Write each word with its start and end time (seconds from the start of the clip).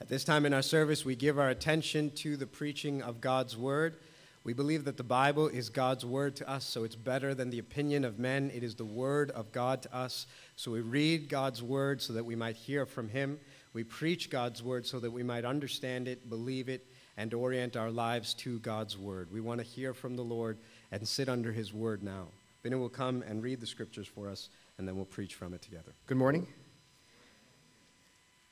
At 0.00 0.08
this 0.08 0.22
time 0.22 0.46
in 0.46 0.54
our 0.54 0.62
service, 0.62 1.04
we 1.04 1.16
give 1.16 1.40
our 1.40 1.48
attention 1.48 2.12
to 2.12 2.36
the 2.36 2.46
preaching 2.46 3.02
of 3.02 3.20
God's 3.20 3.56
Word. 3.56 3.96
We 4.44 4.52
believe 4.52 4.84
that 4.84 4.96
the 4.96 5.02
Bible 5.02 5.48
is 5.48 5.68
God's 5.68 6.06
Word 6.06 6.36
to 6.36 6.48
us, 6.48 6.64
so 6.64 6.84
it's 6.84 6.94
better 6.94 7.34
than 7.34 7.50
the 7.50 7.58
opinion 7.58 8.04
of 8.04 8.16
men. 8.16 8.52
It 8.54 8.62
is 8.62 8.76
the 8.76 8.84
Word 8.84 9.32
of 9.32 9.50
God 9.50 9.82
to 9.82 9.94
us. 9.94 10.28
So 10.54 10.70
we 10.70 10.82
read 10.82 11.28
God's 11.28 11.64
Word 11.64 12.00
so 12.00 12.12
that 12.12 12.24
we 12.24 12.36
might 12.36 12.54
hear 12.54 12.86
from 12.86 13.08
Him. 13.08 13.40
We 13.72 13.82
preach 13.82 14.30
God's 14.30 14.62
Word 14.62 14.86
so 14.86 15.00
that 15.00 15.10
we 15.10 15.24
might 15.24 15.44
understand 15.44 16.06
it, 16.06 16.30
believe 16.30 16.68
it, 16.68 16.86
and 17.16 17.34
orient 17.34 17.76
our 17.76 17.90
lives 17.90 18.34
to 18.34 18.60
God's 18.60 18.96
Word. 18.96 19.32
We 19.32 19.40
want 19.40 19.60
to 19.60 19.66
hear 19.66 19.94
from 19.94 20.14
the 20.14 20.22
Lord 20.22 20.58
and 20.92 21.06
sit 21.06 21.28
under 21.28 21.50
His 21.50 21.74
Word 21.74 22.04
now. 22.04 22.28
Benny 22.62 22.76
will 22.76 22.88
come 22.88 23.24
and 23.26 23.42
read 23.42 23.60
the 23.60 23.66
Scriptures 23.66 24.06
for 24.06 24.28
us, 24.28 24.48
and 24.78 24.86
then 24.86 24.94
we'll 24.94 25.06
preach 25.06 25.34
from 25.34 25.54
it 25.54 25.62
together. 25.62 25.92
Good 26.06 26.18
morning. 26.18 26.46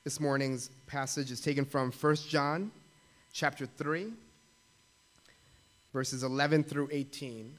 This 0.06 0.20
morning's 0.20 0.70
passage 0.86 1.32
is 1.32 1.40
taken 1.40 1.64
from 1.64 1.90
1 1.90 2.14
John 2.28 2.70
chapter 3.32 3.66
3 3.66 4.12
verses 5.92 6.22
11 6.22 6.62
through 6.62 6.90
18. 6.92 7.52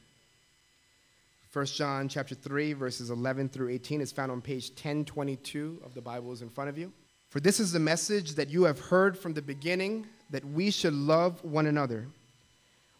1 1.51 1.65
John 1.65 2.07
chapter 2.07 2.35
3 2.35 2.71
verses 2.71 3.09
11 3.09 3.49
through 3.49 3.67
18 3.67 3.99
is 3.99 4.13
found 4.13 4.31
on 4.31 4.39
page 4.39 4.69
1022 4.69 5.81
of 5.83 5.93
the 5.93 5.99
Bibles 5.99 6.41
in 6.41 6.49
front 6.49 6.69
of 6.69 6.77
you. 6.77 6.89
For 7.31 7.41
this 7.41 7.59
is 7.59 7.73
the 7.73 7.81
message 7.81 8.35
that 8.35 8.49
you 8.49 8.63
have 8.63 8.79
heard 8.79 9.17
from 9.17 9.33
the 9.33 9.41
beginning 9.41 10.07
that 10.29 10.45
we 10.45 10.71
should 10.71 10.93
love 10.93 11.43
one 11.43 11.65
another. 11.65 12.07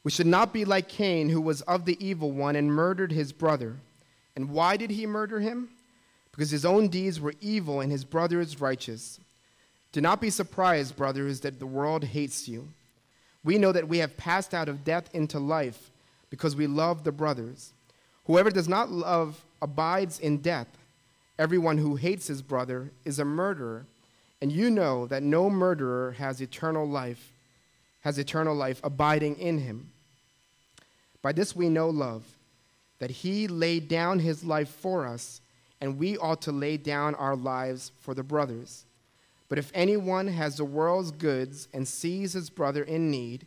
We 0.03 0.11
should 0.11 0.27
not 0.27 0.51
be 0.51 0.65
like 0.65 0.89
Cain 0.89 1.29
who 1.29 1.39
was 1.39 1.61
of 1.61 1.85
the 1.85 1.97
evil 2.05 2.31
one 2.31 2.57
and 2.57 2.69
murdered 2.69 3.13
his 3.13 3.31
brother. 3.31 3.77
And 4.35 4.49
why 4.49 4.75
did 4.75 4.89
he 4.89 5.05
murder 5.07 5.39
him? 5.39 5.69
Because 6.31 6.51
his 6.51 6.65
own 6.65 6.89
deeds 6.89 7.21
were 7.21 7.33
evil 7.39 7.79
and 7.79 7.89
his 7.89 8.03
brother 8.03 8.41
is 8.41 8.59
righteous. 8.59 9.21
Do 9.91 10.01
not 10.01 10.21
be 10.21 10.29
surprised, 10.29 10.95
brothers, 10.95 11.41
that 11.41 11.59
the 11.59 11.65
world 11.65 12.03
hates 12.03 12.47
you. 12.47 12.67
We 13.43 13.57
know 13.57 13.71
that 13.71 13.87
we 13.87 13.99
have 13.99 14.17
passed 14.17 14.53
out 14.53 14.67
of 14.69 14.83
death 14.83 15.09
into 15.13 15.39
life 15.39 15.89
because 16.29 16.55
we 16.55 16.67
love 16.67 17.03
the 17.03 17.11
brothers. 17.11 17.73
Whoever 18.25 18.49
does 18.49 18.67
not 18.67 18.91
love 18.91 19.43
abides 19.61 20.19
in 20.19 20.39
death. 20.39 20.67
Everyone 21.39 21.77
who 21.77 21.95
hates 21.95 22.27
his 22.27 22.41
brother 22.41 22.91
is 23.05 23.19
a 23.19 23.25
murderer, 23.25 23.85
and 24.41 24.51
you 24.51 24.69
know 24.69 25.07
that 25.07 25.23
no 25.23 25.49
murderer 25.49 26.11
has 26.13 26.41
eternal 26.41 26.87
life, 26.87 27.31
has 28.01 28.17
eternal 28.17 28.55
life 28.55 28.81
abiding 28.83 29.37
in 29.37 29.59
him. 29.59 29.91
By 31.21 31.31
this 31.31 31.55
we 31.55 31.69
know 31.69 31.89
love, 31.89 32.23
that 32.99 33.11
he 33.11 33.47
laid 33.47 33.87
down 33.87 34.19
his 34.19 34.43
life 34.43 34.69
for 34.69 35.05
us, 35.05 35.41
and 35.79 35.97
we 35.97 36.17
ought 36.17 36.41
to 36.41 36.51
lay 36.51 36.77
down 36.77 37.15
our 37.15 37.35
lives 37.35 37.91
for 38.01 38.13
the 38.13 38.23
brothers. 38.23 38.83
But 39.49 39.57
if 39.57 39.71
anyone 39.73 40.27
has 40.27 40.57
the 40.57 40.65
world's 40.65 41.11
goods 41.11 41.67
and 41.73 41.87
sees 41.87 42.33
his 42.33 42.49
brother 42.49 42.83
in 42.83 43.09
need, 43.09 43.45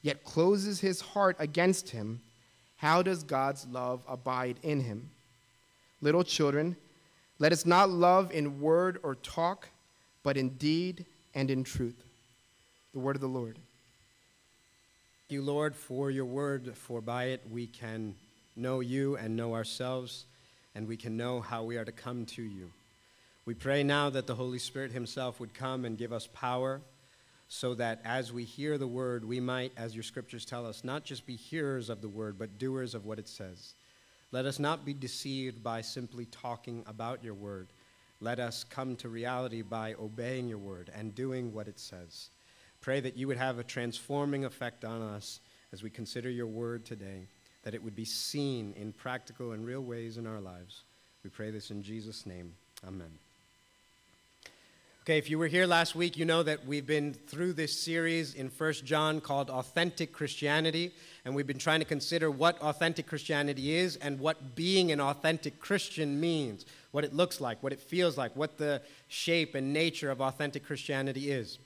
yet 0.00 0.24
closes 0.24 0.80
his 0.80 1.00
heart 1.00 1.36
against 1.38 1.90
him, 1.90 2.20
how 2.76 3.02
does 3.02 3.22
God's 3.22 3.66
love 3.66 4.02
abide 4.08 4.56
in 4.62 4.80
him? 4.80 5.10
Little 6.00 6.24
children, 6.24 6.76
let 7.38 7.52
us 7.52 7.66
not 7.66 7.90
love 7.90 8.32
in 8.32 8.60
word 8.60 8.98
or 9.02 9.14
talk, 9.16 9.68
but 10.22 10.36
in 10.36 10.50
deed 10.50 11.04
and 11.34 11.50
in 11.50 11.64
truth. 11.64 12.02
The 12.92 12.98
word 12.98 13.16
of 13.16 13.22
the 13.22 13.28
Lord. 13.28 13.56
Thank 15.28 15.40
you, 15.40 15.42
Lord, 15.42 15.76
for 15.76 16.10
your 16.10 16.24
word, 16.24 16.76
for 16.76 17.00
by 17.00 17.24
it 17.26 17.42
we 17.50 17.66
can 17.66 18.14
know 18.56 18.80
you 18.80 19.16
and 19.16 19.36
know 19.36 19.54
ourselves, 19.54 20.24
and 20.74 20.88
we 20.88 20.96
can 20.96 21.16
know 21.16 21.40
how 21.40 21.62
we 21.62 21.76
are 21.76 21.84
to 21.84 21.92
come 21.92 22.26
to 22.26 22.42
you. 22.42 22.70
We 23.44 23.54
pray 23.54 23.82
now 23.82 24.08
that 24.10 24.26
the 24.26 24.36
Holy 24.36 24.60
Spirit 24.60 24.92
Himself 24.92 25.40
would 25.40 25.52
come 25.52 25.84
and 25.84 25.98
give 25.98 26.12
us 26.12 26.28
power 26.28 26.80
so 27.48 27.74
that 27.74 28.00
as 28.04 28.32
we 28.32 28.44
hear 28.44 28.78
the 28.78 28.86
word, 28.86 29.24
we 29.24 29.40
might, 29.40 29.72
as 29.76 29.94
your 29.94 30.04
scriptures 30.04 30.44
tell 30.44 30.64
us, 30.64 30.84
not 30.84 31.04
just 31.04 31.26
be 31.26 31.36
hearers 31.36 31.90
of 31.90 32.00
the 32.00 32.08
word, 32.08 32.38
but 32.38 32.58
doers 32.58 32.94
of 32.94 33.04
what 33.04 33.18
it 33.18 33.28
says. 33.28 33.74
Let 34.30 34.46
us 34.46 34.58
not 34.58 34.84
be 34.84 34.94
deceived 34.94 35.62
by 35.62 35.82
simply 35.82 36.24
talking 36.26 36.84
about 36.86 37.22
your 37.22 37.34
word. 37.34 37.68
Let 38.20 38.38
us 38.38 38.64
come 38.64 38.96
to 38.96 39.08
reality 39.08 39.62
by 39.62 39.94
obeying 40.00 40.48
your 40.48 40.58
word 40.58 40.90
and 40.96 41.14
doing 41.14 41.52
what 41.52 41.68
it 41.68 41.78
says. 41.78 42.30
Pray 42.80 43.00
that 43.00 43.16
you 43.16 43.26
would 43.26 43.36
have 43.36 43.58
a 43.58 43.64
transforming 43.64 44.44
effect 44.44 44.84
on 44.84 45.02
us 45.02 45.40
as 45.72 45.82
we 45.82 45.90
consider 45.90 46.30
your 46.30 46.46
word 46.46 46.86
today, 46.86 47.26
that 47.64 47.74
it 47.74 47.82
would 47.82 47.96
be 47.96 48.04
seen 48.04 48.72
in 48.76 48.92
practical 48.92 49.52
and 49.52 49.66
real 49.66 49.82
ways 49.82 50.16
in 50.16 50.26
our 50.26 50.40
lives. 50.40 50.84
We 51.24 51.30
pray 51.30 51.50
this 51.50 51.70
in 51.70 51.82
Jesus' 51.82 52.24
name. 52.24 52.54
Amen. 52.86 53.10
Okay, 55.02 55.18
if 55.18 55.28
you 55.28 55.36
were 55.36 55.48
here 55.48 55.66
last 55.66 55.96
week, 55.96 56.16
you 56.16 56.24
know 56.24 56.44
that 56.44 56.64
we've 56.64 56.86
been 56.86 57.12
through 57.12 57.54
this 57.54 57.76
series 57.76 58.34
in 58.34 58.48
First 58.48 58.84
John 58.84 59.20
called 59.20 59.50
Authentic 59.50 60.12
Christianity, 60.12 60.92
and 61.24 61.34
we've 61.34 61.44
been 61.44 61.58
trying 61.58 61.80
to 61.80 61.84
consider 61.84 62.30
what 62.30 62.56
authentic 62.62 63.08
Christianity 63.08 63.74
is 63.74 63.96
and 63.96 64.20
what 64.20 64.54
being 64.54 64.92
an 64.92 65.00
authentic 65.00 65.58
Christian 65.58 66.20
means, 66.20 66.66
what 66.92 67.02
it 67.02 67.12
looks 67.12 67.40
like, 67.40 67.60
what 67.64 67.72
it 67.72 67.80
feels 67.80 68.16
like, 68.16 68.36
what 68.36 68.58
the 68.58 68.80
shape 69.08 69.56
and 69.56 69.72
nature 69.72 70.08
of 70.08 70.20
authentic 70.20 70.64
Christianity 70.64 71.32
is. 71.32 71.58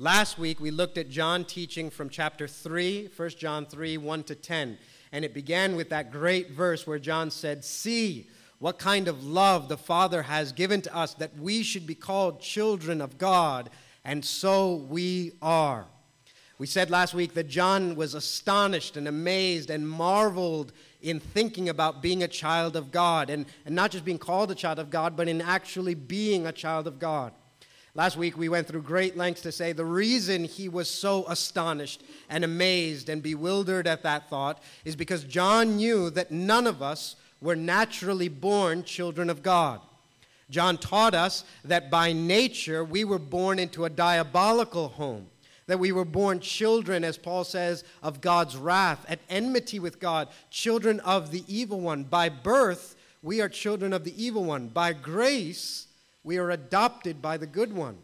Last 0.00 0.36
week, 0.36 0.58
we 0.58 0.72
looked 0.72 0.98
at 0.98 1.08
John 1.08 1.44
teaching 1.44 1.90
from 1.90 2.10
chapter 2.10 2.48
3, 2.48 3.10
1 3.16 3.28
John 3.38 3.66
3, 3.66 3.98
1 3.98 4.22
to 4.24 4.34
10, 4.34 4.78
and 5.12 5.24
it 5.24 5.32
began 5.32 5.76
with 5.76 5.90
that 5.90 6.10
great 6.10 6.50
verse 6.50 6.88
where 6.88 6.98
John 6.98 7.30
said, 7.30 7.64
See, 7.64 8.26
what 8.60 8.78
kind 8.78 9.08
of 9.08 9.24
love 9.24 9.68
the 9.68 9.76
Father 9.76 10.22
has 10.22 10.52
given 10.52 10.82
to 10.82 10.94
us 10.94 11.14
that 11.14 11.36
we 11.38 11.62
should 11.62 11.86
be 11.86 11.94
called 11.94 12.40
children 12.40 13.00
of 13.00 13.16
God, 13.18 13.70
and 14.04 14.22
so 14.24 14.74
we 14.74 15.32
are. 15.40 15.86
We 16.58 16.66
said 16.66 16.90
last 16.90 17.14
week 17.14 17.32
that 17.34 17.48
John 17.48 17.96
was 17.96 18.14
astonished 18.14 18.98
and 18.98 19.08
amazed 19.08 19.70
and 19.70 19.88
marveled 19.88 20.72
in 21.00 21.18
thinking 21.18 21.70
about 21.70 22.02
being 22.02 22.22
a 22.22 22.28
child 22.28 22.76
of 22.76 22.92
God, 22.92 23.30
and, 23.30 23.46
and 23.64 23.74
not 23.74 23.90
just 23.90 24.04
being 24.04 24.18
called 24.18 24.50
a 24.50 24.54
child 24.54 24.78
of 24.78 24.90
God, 24.90 25.16
but 25.16 25.26
in 25.26 25.40
actually 25.40 25.94
being 25.94 26.46
a 26.46 26.52
child 26.52 26.86
of 26.86 26.98
God. 26.98 27.32
Last 27.94 28.18
week, 28.18 28.36
we 28.36 28.50
went 28.50 28.68
through 28.68 28.82
great 28.82 29.16
lengths 29.16 29.40
to 29.42 29.52
say 29.52 29.72
the 29.72 29.86
reason 29.86 30.44
he 30.44 30.68
was 30.68 30.88
so 30.88 31.24
astonished 31.28 32.04
and 32.28 32.44
amazed 32.44 33.08
and 33.08 33.22
bewildered 33.22 33.86
at 33.86 34.02
that 34.02 34.28
thought 34.28 34.62
is 34.84 34.94
because 34.94 35.24
John 35.24 35.76
knew 35.76 36.10
that 36.10 36.30
none 36.30 36.66
of 36.66 36.82
us 36.82 37.16
were 37.40 37.56
naturally 37.56 38.28
born 38.28 38.84
children 38.84 39.30
of 39.30 39.42
God. 39.42 39.80
John 40.50 40.78
taught 40.78 41.14
us 41.14 41.44
that 41.64 41.90
by 41.90 42.12
nature 42.12 42.84
we 42.84 43.04
were 43.04 43.18
born 43.18 43.58
into 43.58 43.84
a 43.84 43.90
diabolical 43.90 44.88
home, 44.88 45.28
that 45.66 45.78
we 45.78 45.92
were 45.92 46.04
born 46.04 46.40
children, 46.40 47.04
as 47.04 47.16
Paul 47.16 47.44
says, 47.44 47.84
of 48.02 48.20
God's 48.20 48.56
wrath, 48.56 49.06
at 49.08 49.20
enmity 49.30 49.78
with 49.78 50.00
God, 50.00 50.28
children 50.50 50.98
of 51.00 51.30
the 51.30 51.44
evil 51.46 51.80
one. 51.80 52.02
By 52.02 52.28
birth, 52.28 52.96
we 53.22 53.40
are 53.40 53.48
children 53.48 53.92
of 53.92 54.04
the 54.04 54.22
evil 54.22 54.44
one. 54.44 54.68
By 54.68 54.92
grace, 54.92 55.86
we 56.24 56.38
are 56.38 56.50
adopted 56.50 57.22
by 57.22 57.36
the 57.36 57.46
good 57.46 57.72
one. 57.72 57.98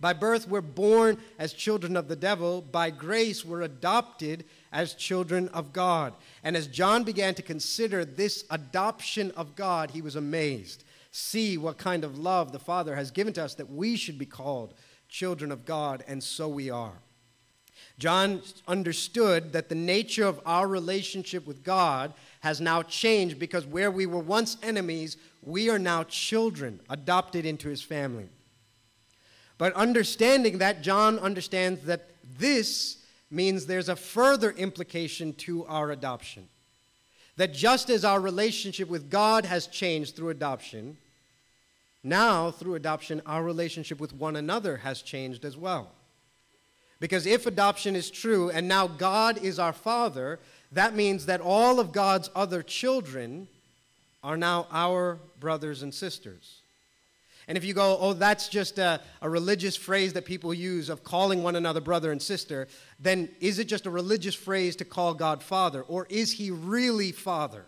By 0.00 0.14
birth, 0.14 0.48
we're 0.48 0.62
born 0.62 1.18
as 1.38 1.52
children 1.52 1.96
of 1.96 2.08
the 2.08 2.16
devil. 2.16 2.62
By 2.62 2.90
grace, 2.90 3.44
we're 3.44 3.62
adopted 3.62 4.44
as 4.72 4.94
children 4.94 5.48
of 5.48 5.72
God. 5.72 6.14
And 6.44 6.56
as 6.56 6.66
John 6.66 7.04
began 7.04 7.34
to 7.34 7.42
consider 7.42 8.04
this 8.04 8.44
adoption 8.50 9.32
of 9.32 9.56
God, 9.56 9.90
he 9.90 10.02
was 10.02 10.16
amazed. 10.16 10.84
See 11.10 11.58
what 11.58 11.78
kind 11.78 12.04
of 12.04 12.18
love 12.18 12.52
the 12.52 12.58
Father 12.58 12.94
has 12.94 13.10
given 13.10 13.32
to 13.34 13.44
us 13.44 13.54
that 13.56 13.70
we 13.70 13.96
should 13.96 14.18
be 14.18 14.26
called 14.26 14.74
children 15.08 15.50
of 15.50 15.64
God, 15.64 16.04
and 16.06 16.22
so 16.22 16.48
we 16.48 16.70
are. 16.70 16.98
John 17.98 18.42
understood 18.66 19.52
that 19.52 19.68
the 19.68 19.74
nature 19.74 20.24
of 20.24 20.40
our 20.46 20.66
relationship 20.66 21.46
with 21.46 21.64
God 21.64 22.14
has 22.40 22.60
now 22.60 22.82
changed 22.82 23.38
because 23.38 23.66
where 23.66 23.90
we 23.90 24.06
were 24.06 24.20
once 24.20 24.56
enemies, 24.62 25.16
we 25.42 25.68
are 25.68 25.78
now 25.78 26.04
children 26.04 26.80
adopted 26.88 27.44
into 27.44 27.68
his 27.68 27.82
family. 27.82 28.28
But 29.58 29.74
understanding 29.74 30.58
that, 30.58 30.80
John 30.80 31.18
understands 31.18 31.82
that 31.82 32.10
this 32.38 32.99
means 33.30 33.66
there's 33.66 33.88
a 33.88 33.96
further 33.96 34.50
implication 34.50 35.32
to 35.34 35.64
our 35.66 35.90
adoption. 35.90 36.48
That 37.36 37.54
just 37.54 37.88
as 37.88 38.04
our 38.04 38.20
relationship 38.20 38.88
with 38.88 39.10
God 39.10 39.44
has 39.44 39.66
changed 39.66 40.16
through 40.16 40.30
adoption, 40.30 40.96
now 42.02 42.50
through 42.50 42.74
adoption, 42.74 43.22
our 43.26 43.42
relationship 43.42 44.00
with 44.00 44.12
one 44.12 44.36
another 44.36 44.78
has 44.78 45.02
changed 45.02 45.44
as 45.44 45.56
well. 45.56 45.92
Because 46.98 47.26
if 47.26 47.46
adoption 47.46 47.96
is 47.96 48.10
true 48.10 48.50
and 48.50 48.68
now 48.68 48.86
God 48.86 49.38
is 49.38 49.58
our 49.58 49.72
Father, 49.72 50.38
that 50.72 50.94
means 50.94 51.26
that 51.26 51.40
all 51.40 51.80
of 51.80 51.92
God's 51.92 52.30
other 52.34 52.62
children 52.62 53.48
are 54.22 54.36
now 54.36 54.66
our 54.70 55.18
brothers 55.38 55.82
and 55.82 55.94
sisters. 55.94 56.60
And 57.48 57.58
if 57.58 57.64
you 57.64 57.74
go, 57.74 57.96
oh, 58.00 58.12
that's 58.12 58.48
just 58.48 58.78
a, 58.78 59.00
a, 59.20 59.28
religious 59.28 59.76
phrase 59.76 60.12
that 60.12 60.24
people 60.24 60.54
use 60.54 60.88
of 60.88 61.02
calling 61.02 61.42
one 61.42 61.56
another 61.56 61.80
brother 61.80 62.12
and 62.12 62.20
sister, 62.20 62.68
then 62.98 63.28
is 63.40 63.58
it 63.58 63.64
just 63.64 63.86
a 63.86 63.90
religious 63.90 64.34
phrase 64.34 64.76
to 64.76 64.84
call 64.84 65.14
God 65.14 65.42
Father? 65.42 65.82
Or 65.82 66.06
is 66.10 66.32
He 66.32 66.50
really 66.50 67.12
Father? 67.12 67.64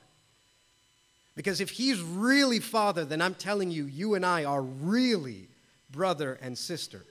Because 1.34 1.60
if 1.60 1.70
He's 1.70 2.00
really 2.00 2.60
Father, 2.60 3.04
then 3.04 3.20
I'm 3.20 3.34
telling 3.34 3.70
you, 3.70 3.86
you 3.86 4.14
and 4.14 4.24
I 4.24 4.44
are 4.44 4.62
really 4.62 5.48
brother 5.90 6.38
and 6.42 6.56
sister. 6.56 7.04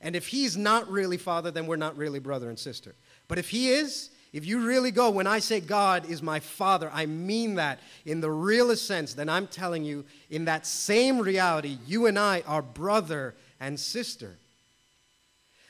And 0.00 0.14
if 0.14 0.26
he's 0.28 0.56
not 0.56 0.90
really 0.90 1.16
father, 1.16 1.50
then 1.50 1.66
we're 1.66 1.76
not 1.76 1.96
really 1.96 2.18
brother 2.18 2.48
and 2.48 2.58
sister. 2.58 2.94
But 3.28 3.38
if 3.38 3.48
he 3.50 3.70
is, 3.70 4.10
if 4.36 4.44
you 4.44 4.66
really 4.66 4.90
go, 4.90 5.08
when 5.08 5.26
I 5.26 5.38
say 5.38 5.60
God 5.60 6.10
is 6.10 6.22
my 6.22 6.40
father, 6.40 6.90
I 6.92 7.06
mean 7.06 7.54
that 7.54 7.80
in 8.04 8.20
the 8.20 8.30
realest 8.30 8.86
sense, 8.86 9.14
then 9.14 9.30
I'm 9.30 9.46
telling 9.46 9.82
you, 9.82 10.04
in 10.28 10.44
that 10.44 10.66
same 10.66 11.20
reality, 11.20 11.78
you 11.86 12.04
and 12.04 12.18
I 12.18 12.42
are 12.46 12.60
brother 12.60 13.34
and 13.60 13.80
sister. 13.80 14.36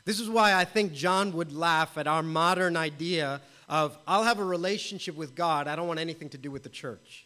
This 0.05 0.19
is 0.19 0.29
why 0.29 0.53
I 0.53 0.65
think 0.65 0.93
John 0.93 1.33
would 1.35 1.53
laugh 1.53 1.97
at 1.97 2.09
our 2.09 2.25
modern 2.25 2.77
idea 2.77 3.41
of, 3.69 3.97
I'll 4.05 4.25
have 4.25 4.41
a 4.41 4.45
relationship 4.45 5.15
with 5.15 5.37
God, 5.37 5.69
I 5.69 5.77
don't 5.77 5.87
want 5.87 6.01
anything 6.01 6.31
to 6.31 6.39
do 6.39 6.51
with 6.51 6.65
the 6.65 6.69
church. 6.69 7.25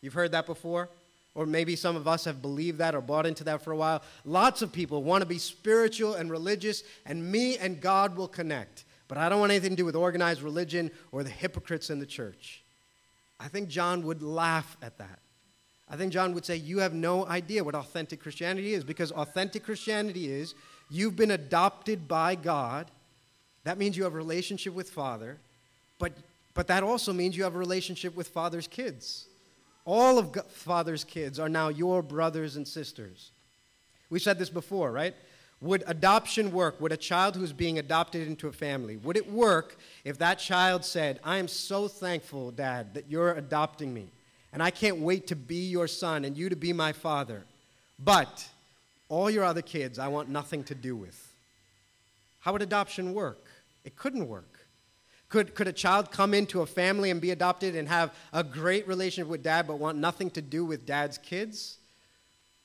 You've 0.00 0.14
heard 0.14 0.32
that 0.32 0.46
before? 0.46 0.88
Or 1.34 1.44
maybe 1.44 1.76
some 1.76 1.94
of 1.94 2.08
us 2.08 2.24
have 2.24 2.40
believed 2.40 2.78
that 2.78 2.94
or 2.94 3.02
bought 3.02 3.26
into 3.26 3.44
that 3.44 3.60
for 3.60 3.72
a 3.72 3.76
while. 3.76 4.00
Lots 4.24 4.62
of 4.62 4.72
people 4.72 5.02
want 5.02 5.20
to 5.20 5.26
be 5.26 5.36
spiritual 5.36 6.14
and 6.14 6.30
religious, 6.30 6.84
and 7.04 7.30
me 7.30 7.58
and 7.58 7.82
God 7.82 8.16
will 8.16 8.28
connect. 8.28 8.84
But 9.10 9.18
I 9.18 9.28
don't 9.28 9.40
want 9.40 9.50
anything 9.50 9.70
to 9.70 9.76
do 9.76 9.84
with 9.84 9.96
organized 9.96 10.40
religion 10.40 10.88
or 11.10 11.24
the 11.24 11.30
hypocrites 11.30 11.90
in 11.90 11.98
the 11.98 12.06
church. 12.06 12.62
I 13.40 13.48
think 13.48 13.68
John 13.68 14.04
would 14.04 14.22
laugh 14.22 14.76
at 14.82 14.98
that. 14.98 15.18
I 15.88 15.96
think 15.96 16.12
John 16.12 16.32
would 16.32 16.46
say, 16.46 16.54
You 16.54 16.78
have 16.78 16.94
no 16.94 17.26
idea 17.26 17.64
what 17.64 17.74
authentic 17.74 18.22
Christianity 18.22 18.72
is, 18.72 18.84
because 18.84 19.10
authentic 19.10 19.64
Christianity 19.64 20.30
is 20.30 20.54
you've 20.90 21.16
been 21.16 21.32
adopted 21.32 22.06
by 22.06 22.36
God. 22.36 22.88
That 23.64 23.78
means 23.78 23.96
you 23.96 24.04
have 24.04 24.14
a 24.14 24.16
relationship 24.16 24.74
with 24.74 24.90
Father, 24.90 25.38
but, 25.98 26.12
but 26.54 26.68
that 26.68 26.84
also 26.84 27.12
means 27.12 27.36
you 27.36 27.42
have 27.42 27.56
a 27.56 27.58
relationship 27.58 28.14
with 28.14 28.28
Father's 28.28 28.68
kids. 28.68 29.26
All 29.84 30.20
of 30.20 30.36
Father's 30.50 31.02
kids 31.02 31.40
are 31.40 31.48
now 31.48 31.68
your 31.68 32.00
brothers 32.00 32.54
and 32.54 32.66
sisters. 32.66 33.32
We 34.08 34.20
said 34.20 34.38
this 34.38 34.50
before, 34.50 34.92
right? 34.92 35.16
Would 35.60 35.84
adoption 35.86 36.52
work? 36.52 36.80
Would 36.80 36.92
a 36.92 36.96
child 36.96 37.36
who's 37.36 37.52
being 37.52 37.78
adopted 37.78 38.26
into 38.26 38.48
a 38.48 38.52
family, 38.52 38.96
would 38.96 39.16
it 39.16 39.30
work 39.30 39.76
if 40.04 40.18
that 40.18 40.38
child 40.38 40.84
said, 40.84 41.20
I 41.22 41.36
am 41.36 41.48
so 41.48 41.86
thankful, 41.86 42.50
Dad, 42.50 42.94
that 42.94 43.10
you're 43.10 43.32
adopting 43.32 43.92
me, 43.92 44.08
and 44.52 44.62
I 44.62 44.70
can't 44.70 44.98
wait 44.98 45.26
to 45.28 45.36
be 45.36 45.66
your 45.68 45.86
son 45.86 46.24
and 46.24 46.36
you 46.36 46.48
to 46.48 46.56
be 46.56 46.72
my 46.72 46.92
father, 46.92 47.44
but 47.98 48.48
all 49.10 49.28
your 49.28 49.44
other 49.44 49.60
kids 49.60 49.98
I 49.98 50.08
want 50.08 50.30
nothing 50.30 50.64
to 50.64 50.74
do 50.74 50.96
with? 50.96 51.34
How 52.38 52.52
would 52.52 52.62
adoption 52.62 53.12
work? 53.12 53.44
It 53.84 53.96
couldn't 53.96 54.28
work. 54.28 54.66
Could, 55.28 55.54
could 55.54 55.68
a 55.68 55.72
child 55.72 56.10
come 56.10 56.32
into 56.32 56.62
a 56.62 56.66
family 56.66 57.10
and 57.10 57.20
be 57.20 57.30
adopted 57.30 57.76
and 57.76 57.86
have 57.86 58.14
a 58.32 58.42
great 58.42 58.88
relationship 58.88 59.28
with 59.28 59.42
dad 59.42 59.66
but 59.66 59.78
want 59.78 59.98
nothing 59.98 60.30
to 60.30 60.42
do 60.42 60.64
with 60.64 60.86
dad's 60.86 61.18
kids? 61.18 61.78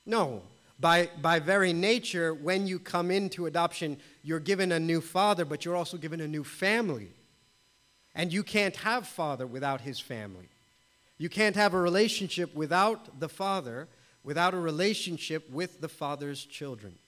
No. 0.04 0.42
By, 0.78 1.08
by 1.22 1.38
very 1.38 1.72
nature, 1.72 2.34
when 2.34 2.66
you 2.66 2.78
come 2.78 3.10
into 3.10 3.46
adoption, 3.46 3.96
you're 4.22 4.40
given 4.40 4.72
a 4.72 4.80
new 4.80 5.00
father, 5.00 5.44
but 5.44 5.64
you're 5.64 5.76
also 5.76 5.96
given 5.96 6.20
a 6.20 6.28
new 6.28 6.44
family. 6.44 7.12
And 8.14 8.32
you 8.32 8.42
can't 8.42 8.76
have 8.76 9.06
father 9.06 9.46
without 9.46 9.82
his 9.82 10.00
family. 10.00 10.48
You 11.18 11.28
can't 11.28 11.56
have 11.56 11.72
a 11.72 11.80
relationship 11.80 12.54
without 12.54 13.20
the 13.20 13.28
father, 13.28 13.88
without 14.22 14.54
a 14.54 14.58
relationship 14.58 15.50
with 15.50 15.80
the 15.80 15.88
father's 15.88 16.44
children. 16.44 16.98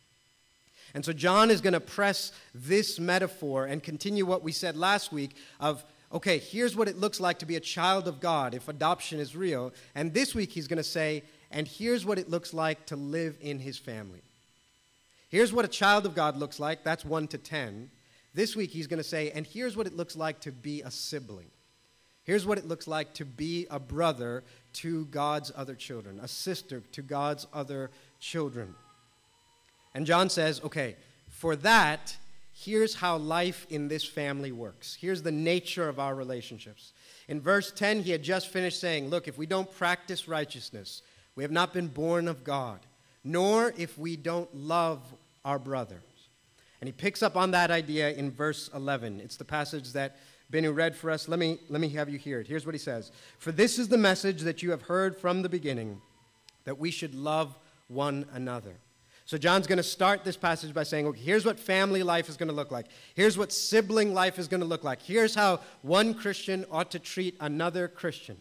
And 0.94 1.04
so 1.04 1.12
John 1.12 1.50
is 1.50 1.60
going 1.60 1.74
to 1.74 1.80
press 1.80 2.32
this 2.54 2.98
metaphor 2.98 3.66
and 3.66 3.82
continue 3.82 4.24
what 4.24 4.42
we 4.42 4.52
said 4.52 4.76
last 4.76 5.12
week 5.12 5.36
of, 5.60 5.84
okay, 6.12 6.38
here's 6.38 6.74
what 6.74 6.88
it 6.88 6.96
looks 6.96 7.20
like 7.20 7.38
to 7.40 7.46
be 7.46 7.56
a 7.56 7.60
child 7.60 8.08
of 8.08 8.20
God 8.20 8.54
if 8.54 8.68
adoption 8.68 9.20
is 9.20 9.36
real. 9.36 9.74
And 9.94 10.14
this 10.14 10.34
week 10.34 10.52
he's 10.52 10.68
going 10.68 10.78
to 10.78 10.82
say, 10.82 11.22
and 11.50 11.66
here's 11.66 12.04
what 12.04 12.18
it 12.18 12.28
looks 12.28 12.52
like 12.52 12.86
to 12.86 12.96
live 12.96 13.36
in 13.40 13.58
his 13.58 13.78
family. 13.78 14.22
Here's 15.28 15.52
what 15.52 15.64
a 15.64 15.68
child 15.68 16.06
of 16.06 16.14
God 16.14 16.36
looks 16.36 16.58
like. 16.58 16.84
That's 16.84 17.04
1 17.04 17.28
to 17.28 17.38
10. 17.38 17.90
This 18.34 18.56
week 18.56 18.70
he's 18.70 18.86
going 18.86 18.98
to 18.98 19.04
say, 19.04 19.30
and 19.30 19.46
here's 19.46 19.76
what 19.76 19.86
it 19.86 19.96
looks 19.96 20.16
like 20.16 20.40
to 20.40 20.52
be 20.52 20.82
a 20.82 20.90
sibling. 20.90 21.50
Here's 22.24 22.46
what 22.46 22.58
it 22.58 22.68
looks 22.68 22.86
like 22.86 23.14
to 23.14 23.24
be 23.24 23.66
a 23.70 23.78
brother 23.78 24.44
to 24.74 25.06
God's 25.06 25.50
other 25.56 25.74
children, 25.74 26.20
a 26.22 26.28
sister 26.28 26.82
to 26.92 27.02
God's 27.02 27.46
other 27.54 27.90
children. 28.20 28.74
And 29.94 30.06
John 30.06 30.28
says, 30.28 30.60
okay, 30.62 30.96
for 31.28 31.56
that, 31.56 32.16
here's 32.52 32.96
how 32.96 33.16
life 33.16 33.66
in 33.70 33.88
this 33.88 34.04
family 34.04 34.52
works. 34.52 34.96
Here's 35.00 35.22
the 35.22 35.32
nature 35.32 35.88
of 35.88 35.98
our 35.98 36.14
relationships. 36.14 36.92
In 37.28 37.40
verse 37.40 37.70
10, 37.70 38.02
he 38.02 38.10
had 38.10 38.22
just 38.22 38.48
finished 38.48 38.80
saying, 38.80 39.08
Look, 39.08 39.28
if 39.28 39.38
we 39.38 39.46
don't 39.46 39.70
practice 39.76 40.28
righteousness, 40.28 41.02
we 41.38 41.44
have 41.44 41.52
not 41.52 41.72
been 41.72 41.86
born 41.86 42.26
of 42.26 42.42
God, 42.42 42.80
nor 43.22 43.72
if 43.76 43.96
we 43.96 44.16
don't 44.16 44.52
love 44.56 45.00
our 45.44 45.60
brothers. 45.60 46.02
And 46.80 46.88
he 46.88 46.92
picks 46.92 47.22
up 47.22 47.36
on 47.36 47.52
that 47.52 47.70
idea 47.70 48.10
in 48.10 48.32
verse 48.32 48.68
11. 48.74 49.20
It's 49.20 49.36
the 49.36 49.44
passage 49.44 49.92
that 49.92 50.16
Benu 50.52 50.74
read 50.74 50.96
for 50.96 51.12
us. 51.12 51.28
Let 51.28 51.38
me, 51.38 51.60
let 51.68 51.80
me 51.80 51.90
have 51.90 52.08
you 52.08 52.18
hear 52.18 52.40
it. 52.40 52.48
Here's 52.48 52.66
what 52.66 52.74
he 52.74 52.78
says 52.80 53.12
For 53.38 53.52
this 53.52 53.78
is 53.78 53.86
the 53.86 53.96
message 53.96 54.40
that 54.40 54.64
you 54.64 54.72
have 54.72 54.82
heard 54.82 55.16
from 55.16 55.42
the 55.42 55.48
beginning, 55.48 56.00
that 56.64 56.76
we 56.76 56.90
should 56.90 57.14
love 57.14 57.56
one 57.86 58.26
another. 58.32 58.74
So, 59.24 59.38
John's 59.38 59.68
going 59.68 59.76
to 59.76 59.84
start 59.84 60.24
this 60.24 60.36
passage 60.36 60.74
by 60.74 60.82
saying, 60.82 61.06
okay, 61.06 61.20
here's 61.20 61.44
what 61.44 61.60
family 61.60 62.02
life 62.02 62.28
is 62.28 62.36
going 62.36 62.48
to 62.48 62.54
look 62.54 62.72
like. 62.72 62.86
Here's 63.14 63.38
what 63.38 63.52
sibling 63.52 64.12
life 64.12 64.40
is 64.40 64.48
going 64.48 64.62
to 64.62 64.66
look 64.66 64.82
like. 64.82 65.02
Here's 65.02 65.36
how 65.36 65.60
one 65.82 66.14
Christian 66.14 66.64
ought 66.68 66.90
to 66.90 66.98
treat 66.98 67.36
another 67.38 67.86
Christian. 67.86 68.38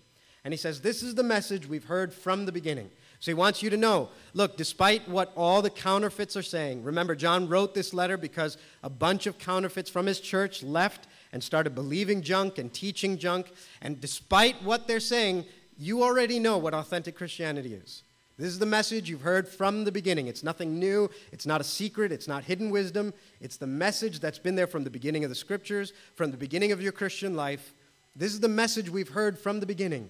And 0.48 0.54
he 0.54 0.58
says, 0.58 0.80
this 0.80 1.04
is 1.04 1.14
the 1.14 1.24
message 1.24 1.68
we've 1.68 1.84
heard 1.84 2.14
from 2.14 2.46
the 2.46 2.54
beginning. 2.54 2.90
So 3.20 3.32
he 3.32 3.36
wants 3.36 3.62
you 3.62 3.70
to 3.70 3.76
know 3.76 4.12
look, 4.34 4.56
despite 4.56 5.06
what 5.10 5.34
all 5.36 5.62
the 5.62 5.70
counterfeits 5.70 6.38
are 6.38 6.42
saying, 6.42 6.84
remember, 6.84 7.16
John 7.16 7.50
wrote 7.50 7.74
this 7.74 7.94
letter 7.94 8.16
because 8.16 8.58
a 8.82 8.90
bunch 8.90 9.28
of 9.28 9.38
counterfeits 9.38 9.90
from 9.90 10.06
his 10.06 10.22
church 10.22 10.64
left 10.64 11.10
and 11.34 11.44
started 11.44 11.76
believing 11.76 12.22
junk 12.22 12.60
and 12.60 12.74
teaching 12.74 13.18
junk. 13.18 13.52
And 13.82 14.00
despite 14.00 14.64
what 14.64 14.88
they're 14.88 15.02
saying, 15.02 15.44
you 15.78 16.02
already 16.02 16.40
know 16.40 16.58
what 16.58 16.74
authentic 16.74 17.18
Christianity 17.18 17.74
is. 17.74 18.04
This 18.38 18.48
is 18.48 18.60
the 18.60 18.66
message 18.66 19.10
you've 19.10 19.24
heard 19.24 19.50
from 19.50 19.84
the 19.84 19.92
beginning. 19.92 20.28
It's 20.28 20.44
nothing 20.44 20.80
new. 20.80 21.10
It's 21.34 21.46
not 21.46 21.60
a 21.60 21.66
secret. 21.66 22.14
It's 22.14 22.30
not 22.30 22.46
hidden 22.46 22.70
wisdom. 22.70 23.14
It's 23.42 23.58
the 23.58 23.68
message 23.68 24.22
that's 24.22 24.40
been 24.40 24.56
there 24.56 24.66
from 24.66 24.86
the 24.86 24.90
beginning 24.90 25.26
of 25.26 25.30
the 25.30 25.36
scriptures, 25.36 25.92
from 26.16 26.32
the 26.32 26.38
beginning 26.38 26.72
of 26.72 26.82
your 26.82 26.94
Christian 26.94 27.36
life. 27.36 27.74
This 28.16 28.32
is 28.32 28.40
the 28.40 28.48
message 28.48 28.90
we've 28.90 29.10
heard 29.10 29.38
from 29.38 29.60
the 29.60 29.66
beginning 29.66 30.08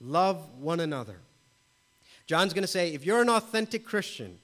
love 0.00 0.42
one 0.60 0.80
another. 0.80 1.16
John's 2.26 2.52
going 2.52 2.62
to 2.62 2.68
say 2.68 2.92
if 2.92 3.04
you're 3.04 3.22
an 3.22 3.30
authentic 3.30 3.84
Christian, 3.84 4.38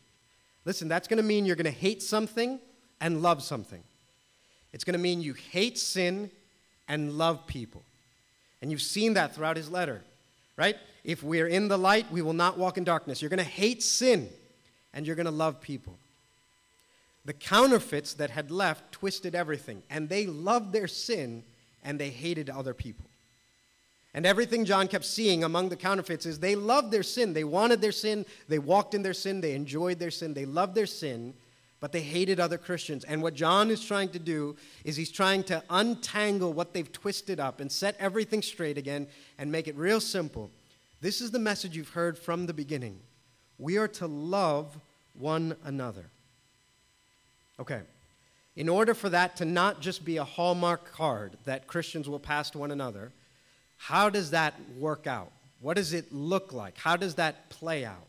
listen, 0.65 0.89
that's 0.89 1.09
going 1.09 1.19
to 1.19 1.23
mean 1.23 1.45
you're 1.45 1.57
going 1.57 1.65
to 1.65 1.71
hate 1.71 2.03
something 2.03 2.59
and 3.01 3.23
love 3.23 3.43
something. 3.43 3.83
It's 4.73 4.85
going 4.85 4.95
to 4.95 4.99
mean 4.99 5.21
you 5.21 5.35
hate 5.35 5.79
sin 5.79 6.31
and 6.89 7.13
love 7.13 7.47
people. 7.47 7.83
And 8.61 8.71
you've 8.71 8.83
seen 8.83 9.15
that 9.15 9.35
throughout 9.35 9.57
his 9.57 9.71
letter, 9.71 10.03
right? 10.57 10.77
If 11.05 11.23
we're 11.23 11.47
in 11.47 11.69
the 11.69 11.77
light, 11.77 12.11
we 12.11 12.23
will 12.23 12.33
not 12.33 12.57
walk 12.57 12.79
in 12.79 12.85
darkness. 12.85 13.21
You're 13.21 13.29
going 13.29 13.39
to 13.39 13.45
hate 13.45 13.83
sin 13.83 14.31
and 14.95 15.07
you're 15.07 15.17
going 15.17 15.27
to 15.27 15.33
love 15.33 15.61
people. 15.61 15.97
The 17.27 17.33
counterfeits 17.33 18.15
that 18.15 18.31
had 18.31 18.51
left 18.51 18.93
twisted 18.93 19.35
everything, 19.35 19.83
and 19.89 20.09
they 20.09 20.27
loved 20.27 20.73
their 20.73 20.89
sin 20.89 21.43
and 21.83 21.99
they 21.99 22.11
hated 22.11 22.51
other 22.51 22.75
people. 22.75 23.05
And 24.15 24.25
everything 24.25 24.65
John 24.65 24.87
kept 24.87 25.05
seeing 25.05 25.43
among 25.43 25.69
the 25.69 25.77
counterfeits 25.77 26.25
is 26.25 26.39
they 26.39 26.55
loved 26.55 26.93
their 26.93 27.03
sin. 27.03 27.33
They 27.33 27.43
wanted 27.43 27.81
their 27.81 27.93
sin. 27.93 28.25
They 28.49 28.61
walked 28.61 28.95
in 28.95 29.03
their 29.03 29.13
sin. 29.13 29.41
They 29.41 29.55
enjoyed 29.55 29.99
their 29.99 30.13
sin. 30.13 30.35
They 30.35 30.45
loved 30.45 30.77
their 30.77 30.87
sin, 30.87 31.35
but 31.81 31.91
they 31.91 32.01
hated 32.01 32.39
other 32.39 32.57
Christians. 32.57 33.03
And 33.03 33.23
what 33.23 33.35
John 33.35 33.71
is 33.71 33.85
trying 33.85 34.11
to 34.11 34.21
do 34.21 34.55
is 34.85 34.97
he's 34.97 35.11
trying 35.11 35.43
to 35.45 35.65
untangle 35.69 36.53
what 36.53 36.73
they've 36.73 36.91
twisted 36.91 37.41
up 37.41 37.59
and 37.59 37.73
set 37.73 37.97
everything 37.99 38.41
straight 38.41 38.79
again 38.79 39.09
and 39.37 39.51
make 39.51 39.67
it 39.67 39.75
real 39.75 40.01
simple. 40.01 40.49
This 41.01 41.21
is 41.21 41.33
the 41.33 41.41
message 41.41 41.77
you've 41.77 41.89
heard 41.89 42.17
from 42.17 42.47
the 42.47 42.55
beginning. 42.55 43.01
We 43.59 43.79
are 43.79 43.89
to 43.89 44.07
love 44.07 44.79
one 45.19 45.57
another. 45.65 46.07
Okay. 47.59 47.81
In 48.55 48.69
order 48.69 48.95
for 48.95 49.09
that 49.09 49.35
to 49.37 49.45
not 49.45 49.81
just 49.81 50.05
be 50.05 50.19
a 50.19 50.25
hallmark 50.25 50.93
card 50.93 51.37
that 51.45 51.67
Christians 51.67 52.09
will 52.09 52.21
pass 52.21 52.51
to 52.51 52.59
one 52.59 52.71
another, 52.71 53.11
how 53.77 54.11
does 54.11 54.31
that 54.31 54.55
work 54.79 55.07
out? 55.07 55.33
What 55.61 55.77
does 55.77 55.93
it 55.93 56.13
look 56.13 56.53
like? 56.53 56.77
How 56.79 56.97
does 56.97 57.15
that 57.17 57.49
play 57.51 57.85
out? 57.85 58.07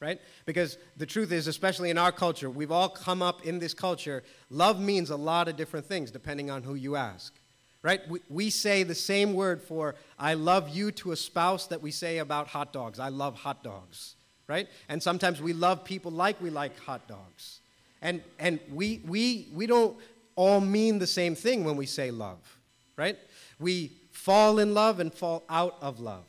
Right? 0.00 0.20
Because 0.44 0.76
the 0.96 1.06
truth 1.06 1.32
is, 1.32 1.46
especially 1.46 1.90
in 1.90 1.96
our 1.96 2.12
culture, 2.12 2.50
we've 2.50 2.72
all 2.72 2.88
come 2.88 3.22
up 3.22 3.46
in 3.46 3.58
this 3.58 3.72
culture, 3.72 4.22
love 4.50 4.78
means 4.80 5.10
a 5.10 5.16
lot 5.16 5.48
of 5.48 5.56
different 5.56 5.86
things 5.86 6.10
depending 6.10 6.50
on 6.50 6.62
who 6.62 6.74
you 6.74 6.96
ask 6.96 7.32
right? 7.84 8.00
We, 8.08 8.20
we 8.30 8.50
say 8.50 8.82
the 8.82 8.94
same 8.94 9.34
word 9.34 9.60
for 9.60 9.94
I 10.18 10.34
love 10.34 10.70
you 10.70 10.90
to 10.92 11.12
a 11.12 11.16
spouse 11.16 11.66
that 11.66 11.82
we 11.82 11.90
say 11.90 12.16
about 12.18 12.48
hot 12.48 12.72
dogs. 12.72 12.98
I 12.98 13.10
love 13.10 13.36
hot 13.36 13.62
dogs, 13.62 14.16
right? 14.48 14.66
And 14.88 15.02
sometimes 15.02 15.40
we 15.40 15.52
love 15.52 15.84
people 15.84 16.10
like 16.10 16.40
we 16.40 16.48
like 16.48 16.76
hot 16.80 17.06
dogs. 17.06 17.60
And, 18.00 18.22
and 18.38 18.58
we, 18.72 19.02
we, 19.06 19.48
we 19.52 19.66
don't 19.66 19.96
all 20.34 20.60
mean 20.60 20.98
the 20.98 21.06
same 21.06 21.34
thing 21.34 21.62
when 21.62 21.76
we 21.76 21.84
say 21.84 22.10
love, 22.10 22.38
right? 22.96 23.18
We 23.60 23.92
fall 24.14 24.58
in 24.58 24.72
love 24.72 25.00
and 25.00 25.12
fall 25.12 25.44
out 25.50 25.76
of 25.82 26.00
love. 26.00 26.24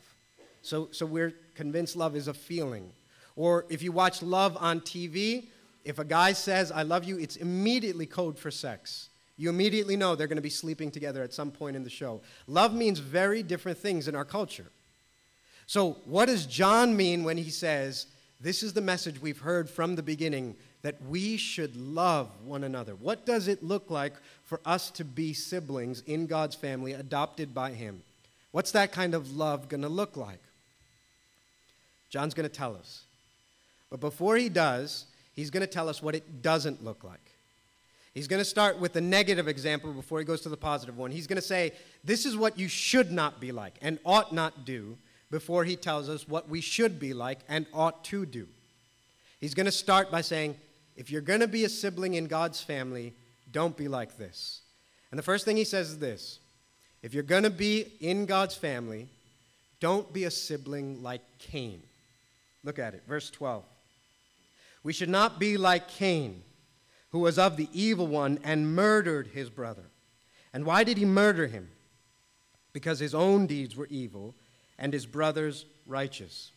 So, 0.60 0.88
so 0.90 1.06
we're 1.06 1.32
convinced 1.54 1.96
love 1.96 2.16
is 2.16 2.28
a 2.28 2.34
feeling. 2.34 2.92
Or 3.36 3.64
if 3.70 3.80
you 3.80 3.92
watch 3.92 4.22
love 4.22 4.56
on 4.60 4.80
TV, 4.80 5.46
If 5.84 6.00
a 6.00 6.04
guy 6.04 6.32
says, 6.32 6.72
I 6.72 6.82
love 6.82 7.04
you, 7.04 7.16
it's 7.16 7.36
immediately 7.36 8.06
code 8.06 8.36
for 8.36 8.50
sex. 8.50 9.08
You 9.36 9.48
immediately 9.50 9.96
know 9.96 10.16
they're 10.16 10.26
going 10.26 10.34
to 10.34 10.42
be 10.42 10.50
sleeping 10.50 10.90
together 10.90 11.22
at 11.22 11.32
some 11.32 11.52
point 11.52 11.76
in 11.76 11.84
the 11.84 11.90
show. 11.90 12.22
Love 12.48 12.74
means 12.74 12.98
very 12.98 13.44
different 13.44 13.78
things 13.78 14.08
in 14.08 14.16
our 14.16 14.24
culture. 14.24 14.66
So, 15.68 15.98
what 16.04 16.26
does 16.26 16.44
John 16.44 16.96
mean 16.96 17.22
when 17.22 17.36
he 17.36 17.50
says, 17.50 18.06
This 18.40 18.64
is 18.64 18.72
the 18.72 18.80
message 18.80 19.22
we've 19.22 19.38
heard 19.38 19.70
from 19.70 19.94
the 19.94 20.02
beginning 20.02 20.56
that 20.82 21.00
we 21.08 21.36
should 21.36 21.76
love 21.76 22.30
one 22.44 22.64
another? 22.64 22.96
What 22.96 23.24
does 23.24 23.46
it 23.46 23.62
look 23.62 23.88
like 23.88 24.14
for 24.46 24.60
us 24.64 24.90
to 24.92 25.04
be 25.04 25.34
siblings 25.34 26.02
in 26.06 26.26
God's 26.26 26.56
family, 26.56 26.92
adopted 26.92 27.54
by 27.54 27.72
Him? 27.72 28.02
What's 28.52 28.70
that 28.72 28.90
kind 28.90 29.14
of 29.14 29.36
love 29.36 29.68
going 29.68 29.82
to 29.82 29.88
look 29.88 30.16
like? 30.16 30.40
John's 32.08 32.32
going 32.32 32.48
to 32.48 32.54
tell 32.54 32.74
us. 32.74 33.02
But 33.90 34.00
before 34.00 34.36
he 34.36 34.48
does, 34.48 35.04
he's 35.34 35.50
going 35.50 35.60
to 35.60 35.66
tell 35.66 35.88
us 35.88 36.02
what 36.02 36.14
it 36.14 36.42
doesn't 36.42 36.82
look 36.82 37.04
like. 37.04 37.20
He's 38.14 38.28
going 38.28 38.40
to 38.40 38.46
start 38.46 38.80
with 38.80 38.94
the 38.94 39.00
negative 39.02 39.46
example 39.46 39.92
before 39.92 40.18
he 40.18 40.24
goes 40.24 40.40
to 40.40 40.48
the 40.48 40.56
positive 40.56 40.96
one. 40.96 41.10
He's 41.10 41.26
going 41.26 41.36
to 41.36 41.42
say, 41.42 41.72
This 42.02 42.24
is 42.24 42.34
what 42.34 42.58
you 42.58 42.66
should 42.66 43.12
not 43.12 43.40
be 43.40 43.52
like 43.52 43.74
and 43.82 43.98
ought 44.06 44.32
not 44.32 44.64
do 44.64 44.96
before 45.30 45.64
he 45.64 45.76
tells 45.76 46.08
us 46.08 46.26
what 46.26 46.48
we 46.48 46.62
should 46.62 46.98
be 46.98 47.12
like 47.12 47.40
and 47.48 47.66
ought 47.74 48.04
to 48.04 48.24
do. 48.24 48.48
He's 49.38 49.52
going 49.52 49.66
to 49.66 49.72
start 49.72 50.10
by 50.10 50.22
saying, 50.22 50.56
If 50.96 51.10
you're 51.10 51.20
going 51.20 51.40
to 51.40 51.46
be 51.46 51.64
a 51.64 51.68
sibling 51.68 52.14
in 52.14 52.26
God's 52.26 52.62
family, 52.62 53.12
don't 53.56 53.74
be 53.74 53.88
like 53.88 54.18
this. 54.18 54.60
And 55.10 55.18
the 55.18 55.22
first 55.22 55.46
thing 55.46 55.56
he 55.56 55.64
says 55.64 55.88
is 55.88 55.98
this 55.98 56.40
If 57.02 57.14
you're 57.14 57.22
going 57.22 57.44
to 57.44 57.50
be 57.50 57.86
in 58.00 58.26
God's 58.26 58.54
family, 58.54 59.08
don't 59.80 60.12
be 60.12 60.24
a 60.24 60.30
sibling 60.30 61.02
like 61.02 61.22
Cain. 61.38 61.82
Look 62.62 62.78
at 62.78 62.92
it, 62.92 63.04
verse 63.08 63.30
12. 63.30 63.64
We 64.82 64.92
should 64.92 65.08
not 65.08 65.38
be 65.38 65.56
like 65.56 65.88
Cain 65.88 66.42
who 67.12 67.20
was 67.20 67.38
of 67.38 67.56
the 67.56 67.70
evil 67.72 68.06
one 68.06 68.38
and 68.44 68.76
murdered 68.76 69.28
his 69.28 69.48
brother. 69.48 69.84
And 70.52 70.66
why 70.66 70.84
did 70.84 70.98
he 70.98 71.06
murder 71.06 71.46
him? 71.46 71.70
Because 72.74 72.98
his 72.98 73.14
own 73.14 73.46
deeds 73.46 73.74
were 73.74 73.86
evil 73.86 74.34
and 74.78 74.92
his 74.92 75.06
brother's 75.06 75.64
righteous. 75.86 76.50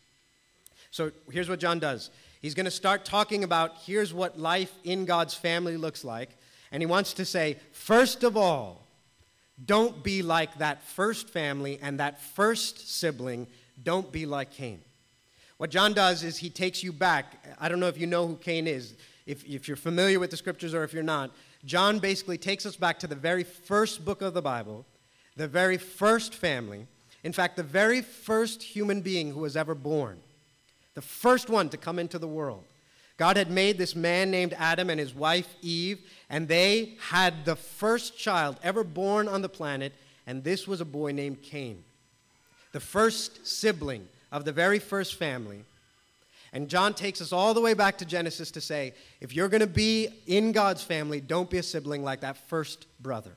So 0.91 1.11
here's 1.31 1.47
what 1.47 1.61
John 1.61 1.79
does. 1.79 2.09
He's 2.41 2.55
going 2.55 2.65
to 2.65 2.71
start 2.71 3.05
talking 3.05 3.45
about 3.45 3.77
here's 3.85 4.13
what 4.13 4.37
life 4.37 4.73
in 4.83 5.05
God's 5.05 5.33
family 5.33 5.77
looks 5.77 6.03
like. 6.03 6.31
And 6.71 6.81
he 6.81 6.87
wants 6.87 7.13
to 7.13 7.25
say, 7.25 7.57
first 7.71 8.23
of 8.23 8.37
all, 8.37 8.85
don't 9.65 10.03
be 10.03 10.21
like 10.21 10.57
that 10.59 10.83
first 10.83 11.29
family 11.29 11.79
and 11.81 11.99
that 11.99 12.21
first 12.21 12.99
sibling. 12.99 13.47
Don't 13.83 14.11
be 14.11 14.25
like 14.25 14.51
Cain. 14.51 14.79
What 15.57 15.69
John 15.69 15.93
does 15.93 16.23
is 16.23 16.37
he 16.37 16.49
takes 16.49 16.83
you 16.83 16.93
back. 16.93 17.43
I 17.59 17.67
don't 17.67 17.79
know 17.79 17.87
if 17.87 17.97
you 17.97 18.07
know 18.07 18.27
who 18.27 18.35
Cain 18.35 18.67
is 18.67 18.93
if, 19.29 19.45
if 19.45 19.67
you're 19.67 19.77
familiar 19.77 20.19
with 20.19 20.31
the 20.31 20.37
scriptures 20.37 20.73
or 20.73 20.83
if 20.83 20.91
you're 20.91 21.03
not, 21.03 21.29
John 21.63 21.99
basically 21.99 22.37
takes 22.37 22.65
us 22.65 22.75
back 22.75 22.97
to 22.99 23.07
the 23.07 23.15
very 23.15 23.43
first 23.43 24.03
book 24.03 24.21
of 24.21 24.33
the 24.33 24.41
Bible, 24.41 24.85
the 25.35 25.47
very 25.47 25.77
first 25.77 26.33
family, 26.33 26.87
in 27.23 27.31
fact, 27.31 27.55
the 27.55 27.63
very 27.63 28.01
first 28.01 28.63
human 28.63 29.01
being 29.01 29.31
who 29.31 29.41
was 29.41 29.55
ever 29.55 29.75
born, 29.75 30.17
the 30.95 31.01
first 31.01 31.49
one 31.49 31.69
to 31.69 31.77
come 31.77 31.99
into 31.99 32.17
the 32.17 32.27
world. 32.27 32.63
God 33.19 33.35
had 33.35 33.51
made 33.51 33.77
this 33.77 33.97
man 33.97 34.31
named 34.31 34.55
Adam 34.57 34.89
and 34.89 34.97
his 34.97 35.13
wife 35.13 35.53
Eve, 35.61 35.99
and 36.29 36.47
they 36.47 36.95
had 37.09 37.43
the 37.43 37.57
first 37.57 38.17
child 38.17 38.55
ever 38.63 38.81
born 38.81 39.27
on 39.27 39.41
the 39.41 39.49
planet, 39.49 39.91
and 40.25 40.41
this 40.41 40.65
was 40.65 40.79
a 40.79 40.85
boy 40.85 41.11
named 41.11 41.41
Cain, 41.41 41.83
the 42.71 42.79
first 42.79 43.45
sibling 43.45 44.07
of 44.31 44.45
the 44.45 44.53
very 44.53 44.79
first 44.79 45.15
family. 45.15 45.65
And 46.53 46.69
John 46.69 46.93
takes 46.93 47.21
us 47.21 47.33
all 47.33 47.53
the 47.53 47.59
way 47.59 47.73
back 47.73 47.97
to 47.97 48.05
Genesis 48.05 48.51
to 48.51 48.61
say 48.61 48.93
if 49.19 49.35
you're 49.35 49.49
going 49.49 49.59
to 49.59 49.67
be 49.67 50.07
in 50.25 50.53
God's 50.53 50.81
family, 50.81 51.19
don't 51.19 51.49
be 51.49 51.57
a 51.57 51.63
sibling 51.63 52.05
like 52.05 52.21
that 52.21 52.37
first 52.47 52.87
brother. 53.01 53.31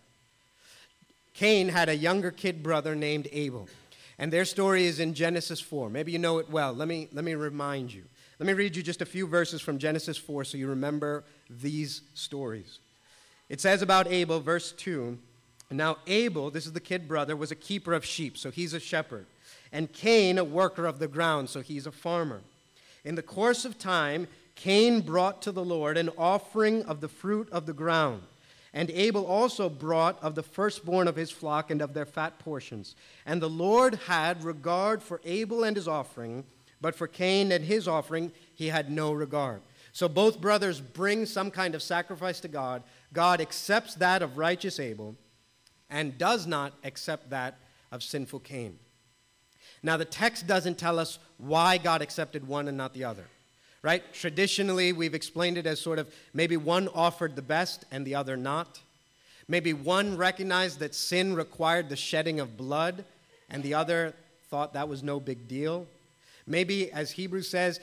Cain 1.34 1.68
had 1.68 1.88
a 1.88 1.96
younger 1.96 2.30
kid 2.30 2.62
brother 2.62 2.94
named 2.94 3.26
Abel. 3.32 3.68
And 4.16 4.32
their 4.32 4.44
story 4.44 4.86
is 4.86 5.00
in 5.00 5.12
Genesis 5.12 5.60
4. 5.60 5.90
Maybe 5.90 6.12
you 6.12 6.18
know 6.20 6.38
it 6.38 6.48
well. 6.48 6.72
Let 6.72 6.86
me, 6.86 7.08
let 7.12 7.24
me 7.24 7.34
remind 7.34 7.92
you. 7.92 8.04
Let 8.42 8.46
me 8.48 8.54
read 8.54 8.74
you 8.74 8.82
just 8.82 9.00
a 9.00 9.06
few 9.06 9.28
verses 9.28 9.60
from 9.60 9.78
Genesis 9.78 10.18
4 10.18 10.42
so 10.42 10.58
you 10.58 10.66
remember 10.66 11.22
these 11.48 12.02
stories. 12.14 12.80
It 13.48 13.60
says 13.60 13.82
about 13.82 14.08
Abel, 14.08 14.40
verse 14.40 14.72
2 14.72 15.16
Now, 15.70 15.98
Abel, 16.08 16.50
this 16.50 16.66
is 16.66 16.72
the 16.72 16.80
kid 16.80 17.06
brother, 17.06 17.36
was 17.36 17.52
a 17.52 17.54
keeper 17.54 17.92
of 17.92 18.04
sheep, 18.04 18.36
so 18.36 18.50
he's 18.50 18.74
a 18.74 18.80
shepherd. 18.80 19.26
And 19.70 19.92
Cain, 19.92 20.38
a 20.38 20.44
worker 20.44 20.86
of 20.86 20.98
the 20.98 21.06
ground, 21.06 21.50
so 21.50 21.60
he's 21.60 21.86
a 21.86 21.92
farmer. 21.92 22.40
In 23.04 23.14
the 23.14 23.22
course 23.22 23.64
of 23.64 23.78
time, 23.78 24.26
Cain 24.56 25.02
brought 25.02 25.40
to 25.42 25.52
the 25.52 25.64
Lord 25.64 25.96
an 25.96 26.10
offering 26.18 26.82
of 26.86 27.00
the 27.00 27.06
fruit 27.06 27.48
of 27.52 27.66
the 27.66 27.72
ground. 27.72 28.22
And 28.74 28.90
Abel 28.90 29.24
also 29.24 29.68
brought 29.68 30.20
of 30.20 30.34
the 30.34 30.42
firstborn 30.42 31.06
of 31.06 31.14
his 31.14 31.30
flock 31.30 31.70
and 31.70 31.80
of 31.80 31.94
their 31.94 32.06
fat 32.06 32.40
portions. 32.40 32.96
And 33.24 33.40
the 33.40 33.48
Lord 33.48 34.00
had 34.08 34.42
regard 34.42 35.00
for 35.00 35.20
Abel 35.24 35.62
and 35.62 35.76
his 35.76 35.86
offering, 35.86 36.42
but 36.82 36.94
for 36.94 37.06
Cain 37.06 37.52
and 37.52 37.64
his 37.64 37.88
offering 37.88 38.32
he 38.54 38.68
had 38.68 38.90
no 38.90 39.12
regard. 39.12 39.62
So 39.92 40.08
both 40.08 40.40
brothers 40.40 40.80
bring 40.80 41.24
some 41.26 41.50
kind 41.50 41.74
of 41.74 41.82
sacrifice 41.82 42.40
to 42.40 42.48
God. 42.48 42.82
God 43.12 43.40
accepts 43.40 43.94
that 43.96 44.22
of 44.22 44.38
righteous 44.38 44.80
Abel 44.80 45.16
and 45.88 46.18
does 46.18 46.46
not 46.46 46.72
accept 46.84 47.30
that 47.30 47.58
of 47.90 48.02
sinful 48.02 48.40
Cain. 48.40 48.78
Now, 49.82 49.96
the 49.96 50.04
text 50.04 50.46
doesn't 50.46 50.78
tell 50.78 50.98
us 50.98 51.18
why 51.38 51.76
God 51.76 52.02
accepted 52.02 52.46
one 52.46 52.68
and 52.68 52.76
not 52.76 52.94
the 52.94 53.04
other, 53.04 53.24
right? 53.82 54.02
Traditionally, 54.14 54.92
we've 54.92 55.14
explained 55.14 55.58
it 55.58 55.66
as 55.66 55.80
sort 55.80 55.98
of 55.98 56.12
maybe 56.32 56.56
one 56.56 56.88
offered 56.88 57.36
the 57.36 57.42
best 57.42 57.84
and 57.90 58.06
the 58.06 58.14
other 58.14 58.36
not. 58.36 58.80
Maybe 59.48 59.72
one 59.72 60.16
recognized 60.16 60.78
that 60.78 60.94
sin 60.94 61.34
required 61.34 61.88
the 61.88 61.96
shedding 61.96 62.38
of 62.40 62.56
blood 62.56 63.04
and 63.50 63.62
the 63.62 63.74
other 63.74 64.14
thought 64.48 64.72
that 64.74 64.88
was 64.88 65.02
no 65.02 65.18
big 65.18 65.48
deal. 65.48 65.86
Maybe, 66.46 66.90
as 66.92 67.12
Hebrews 67.12 67.48
says, 67.48 67.80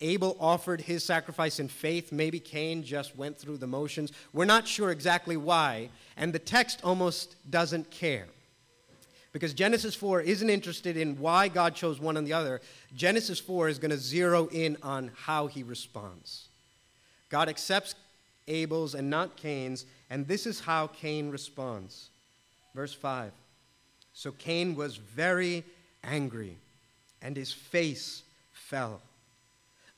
Abel 0.00 0.36
offered 0.38 0.82
his 0.82 1.04
sacrifice 1.04 1.58
in 1.58 1.68
faith. 1.68 2.12
Maybe 2.12 2.38
Cain 2.38 2.82
just 2.82 3.16
went 3.16 3.38
through 3.38 3.56
the 3.56 3.66
motions. 3.66 4.12
We're 4.32 4.44
not 4.44 4.68
sure 4.68 4.90
exactly 4.90 5.36
why, 5.36 5.88
and 6.16 6.32
the 6.32 6.38
text 6.38 6.80
almost 6.84 7.36
doesn't 7.50 7.90
care. 7.90 8.26
Because 9.32 9.52
Genesis 9.54 9.94
4 9.94 10.22
isn't 10.22 10.48
interested 10.48 10.96
in 10.96 11.18
why 11.18 11.48
God 11.48 11.74
chose 11.74 12.00
one 12.00 12.16
and 12.16 12.26
the 12.26 12.32
other. 12.32 12.60
Genesis 12.94 13.38
4 13.38 13.68
is 13.68 13.78
going 13.78 13.90
to 13.90 13.98
zero 13.98 14.48
in 14.48 14.76
on 14.82 15.10
how 15.14 15.46
he 15.46 15.62
responds. 15.62 16.48
God 17.28 17.48
accepts 17.48 17.94
Abel's 18.48 18.94
and 18.94 19.10
not 19.10 19.36
Cain's, 19.36 19.84
and 20.08 20.26
this 20.26 20.46
is 20.46 20.60
how 20.60 20.86
Cain 20.86 21.30
responds. 21.30 22.08
Verse 22.74 22.94
5 22.94 23.32
So 24.12 24.32
Cain 24.32 24.74
was 24.74 24.96
very 24.96 25.64
angry, 26.04 26.56
and 27.26 27.36
his 27.36 27.52
face 27.52 28.22
fell. 28.52 29.02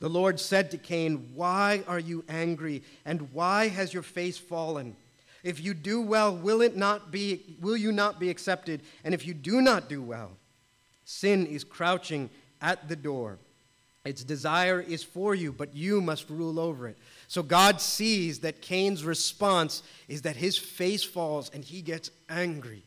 The 0.00 0.08
Lord 0.08 0.40
said 0.40 0.70
to 0.70 0.78
Cain, 0.78 1.28
Why 1.34 1.84
are 1.86 1.98
you 1.98 2.24
angry, 2.26 2.82
and 3.04 3.32
why 3.34 3.68
has 3.68 3.92
your 3.92 4.02
face 4.02 4.38
fallen? 4.38 4.96
If 5.44 5.62
you 5.62 5.74
do 5.74 6.00
well, 6.00 6.34
will 6.34 6.62
it 6.62 6.74
not 6.74 7.12
be 7.12 7.56
will 7.60 7.76
you 7.76 7.92
not 7.92 8.18
be 8.18 8.30
accepted? 8.30 8.80
And 9.04 9.12
if 9.12 9.26
you 9.26 9.34
do 9.34 9.60
not 9.60 9.90
do 9.90 10.02
well, 10.02 10.30
sin 11.04 11.46
is 11.46 11.64
crouching 11.64 12.30
at 12.62 12.88
the 12.88 12.96
door. 12.96 13.38
Its 14.06 14.24
desire 14.24 14.80
is 14.80 15.02
for 15.02 15.34
you, 15.34 15.52
but 15.52 15.74
you 15.74 16.00
must 16.00 16.30
rule 16.30 16.58
over 16.58 16.88
it. 16.88 16.96
So 17.26 17.42
God 17.42 17.78
sees 17.82 18.38
that 18.38 18.62
Cain's 18.62 19.04
response 19.04 19.82
is 20.08 20.22
that 20.22 20.36
his 20.36 20.56
face 20.56 21.04
falls 21.04 21.50
and 21.52 21.62
he 21.62 21.82
gets 21.82 22.10
angry. 22.30 22.84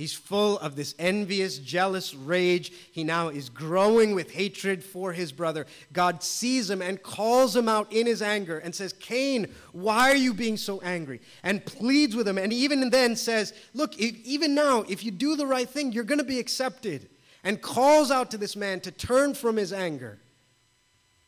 He's 0.00 0.14
full 0.14 0.58
of 0.60 0.76
this 0.76 0.94
envious, 0.98 1.58
jealous 1.58 2.14
rage. 2.14 2.72
He 2.90 3.04
now 3.04 3.28
is 3.28 3.50
growing 3.50 4.14
with 4.14 4.30
hatred 4.30 4.82
for 4.82 5.12
his 5.12 5.30
brother. 5.30 5.66
God 5.92 6.22
sees 6.22 6.70
him 6.70 6.80
and 6.80 7.02
calls 7.02 7.54
him 7.54 7.68
out 7.68 7.92
in 7.92 8.06
his 8.06 8.22
anger 8.22 8.56
and 8.56 8.74
says, 8.74 8.94
Cain, 8.94 9.52
why 9.72 10.10
are 10.10 10.16
you 10.16 10.32
being 10.32 10.56
so 10.56 10.80
angry? 10.80 11.20
And 11.42 11.62
pleads 11.66 12.16
with 12.16 12.26
him. 12.26 12.38
And 12.38 12.50
even 12.50 12.88
then 12.88 13.14
says, 13.14 13.52
Look, 13.74 14.00
if, 14.00 14.16
even 14.24 14.54
now, 14.54 14.86
if 14.88 15.04
you 15.04 15.10
do 15.10 15.36
the 15.36 15.46
right 15.46 15.68
thing, 15.68 15.92
you're 15.92 16.04
going 16.04 16.16
to 16.16 16.24
be 16.24 16.38
accepted. 16.38 17.10
And 17.44 17.60
calls 17.60 18.10
out 18.10 18.30
to 18.30 18.38
this 18.38 18.56
man 18.56 18.80
to 18.80 18.90
turn 18.90 19.34
from 19.34 19.58
his 19.58 19.70
anger. 19.70 20.18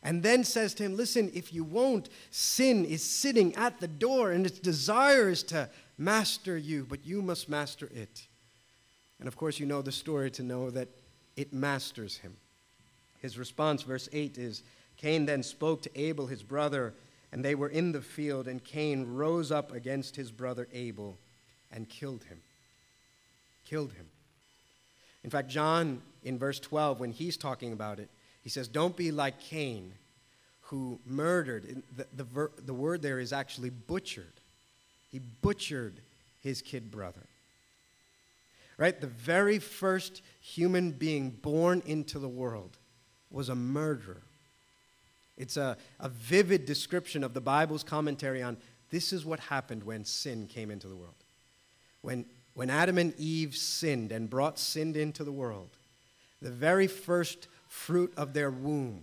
And 0.01 0.23
then 0.23 0.43
says 0.43 0.73
to 0.73 0.83
him, 0.83 0.97
Listen, 0.97 1.29
if 1.35 1.53
you 1.53 1.63
won't, 1.63 2.09
sin 2.31 2.85
is 2.85 3.03
sitting 3.03 3.53
at 3.53 3.79
the 3.79 3.87
door 3.87 4.31
and 4.31 4.47
its 4.47 4.57
desire 4.57 5.29
is 5.29 5.43
to 5.43 5.69
master 5.95 6.57
you, 6.57 6.87
but 6.89 7.05
you 7.05 7.21
must 7.21 7.47
master 7.47 7.87
it. 7.93 8.29
And 9.23 9.29
of 9.29 9.37
course, 9.37 9.57
you 9.57 9.65
know 9.65 9.81
the 9.81 9.89
story 9.89 10.29
to 10.31 10.43
know 10.43 10.69
that 10.71 10.89
it 11.37 11.53
masters 11.53 12.17
him. 12.17 12.35
His 13.21 13.37
response, 13.37 13.81
verse 13.83 14.09
8, 14.11 14.37
is 14.37 14.63
Cain 14.97 15.25
then 15.25 15.43
spoke 15.43 15.81
to 15.83 15.97
Abel, 15.97 16.27
his 16.27 16.43
brother, 16.43 16.93
and 17.31 17.41
they 17.41 17.55
were 17.55 17.69
in 17.69 17.93
the 17.93 18.01
field, 18.01 18.49
and 18.49 18.61
Cain 18.61 19.15
rose 19.15 19.49
up 19.49 19.71
against 19.71 20.17
his 20.17 20.29
brother 20.29 20.67
Abel 20.73 21.17
and 21.71 21.87
killed 21.87 22.25
him. 22.25 22.41
Killed 23.65 23.93
him. 23.93 24.07
In 25.23 25.29
fact, 25.29 25.47
John, 25.47 26.01
in 26.25 26.37
verse 26.37 26.59
12, 26.59 26.99
when 26.99 27.13
he's 27.13 27.37
talking 27.37 27.71
about 27.71 27.99
it, 27.99 28.09
he 28.41 28.49
says, 28.49 28.67
Don't 28.67 28.97
be 28.97 29.09
like 29.09 29.39
Cain, 29.39 29.93
who 30.63 30.99
murdered. 31.05 31.81
The, 31.95 32.07
the, 32.13 32.25
ver, 32.25 32.51
the 32.57 32.73
word 32.73 33.01
there 33.01 33.19
is 33.19 33.31
actually 33.31 33.69
butchered. 33.69 34.41
He 35.09 35.19
butchered 35.19 36.01
his 36.41 36.61
kid 36.61 36.91
brother. 36.91 37.21
Right? 38.77 38.99
The 38.99 39.07
very 39.07 39.59
first 39.59 40.21
human 40.41 40.91
being 40.91 41.29
born 41.29 41.83
into 41.85 42.19
the 42.19 42.27
world 42.27 42.77
was 43.29 43.49
a 43.49 43.55
murderer. 43.55 44.21
It's 45.37 45.57
a, 45.57 45.77
a 45.99 46.09
vivid 46.09 46.65
description 46.65 47.23
of 47.23 47.33
the 47.33 47.41
Bible's 47.41 47.83
commentary 47.83 48.41
on 48.41 48.57
this 48.89 49.11
is 49.11 49.25
what 49.25 49.39
happened 49.39 49.83
when 49.83 50.05
sin 50.05 50.45
came 50.45 50.69
into 50.69 50.87
the 50.87 50.95
world. 50.95 51.15
When, 52.01 52.25
when 52.53 52.69
Adam 52.69 52.99
and 52.99 53.19
Eve 53.19 53.55
sinned 53.55 54.11
and 54.11 54.29
brought 54.29 54.59
sin 54.59 54.95
into 54.95 55.23
the 55.23 55.31
world, 55.31 55.69
the 56.43 56.51
very 56.51 56.85
first 56.85 57.47
fruit 57.67 58.13
of 58.15 58.33
their 58.33 58.51
womb, 58.51 59.01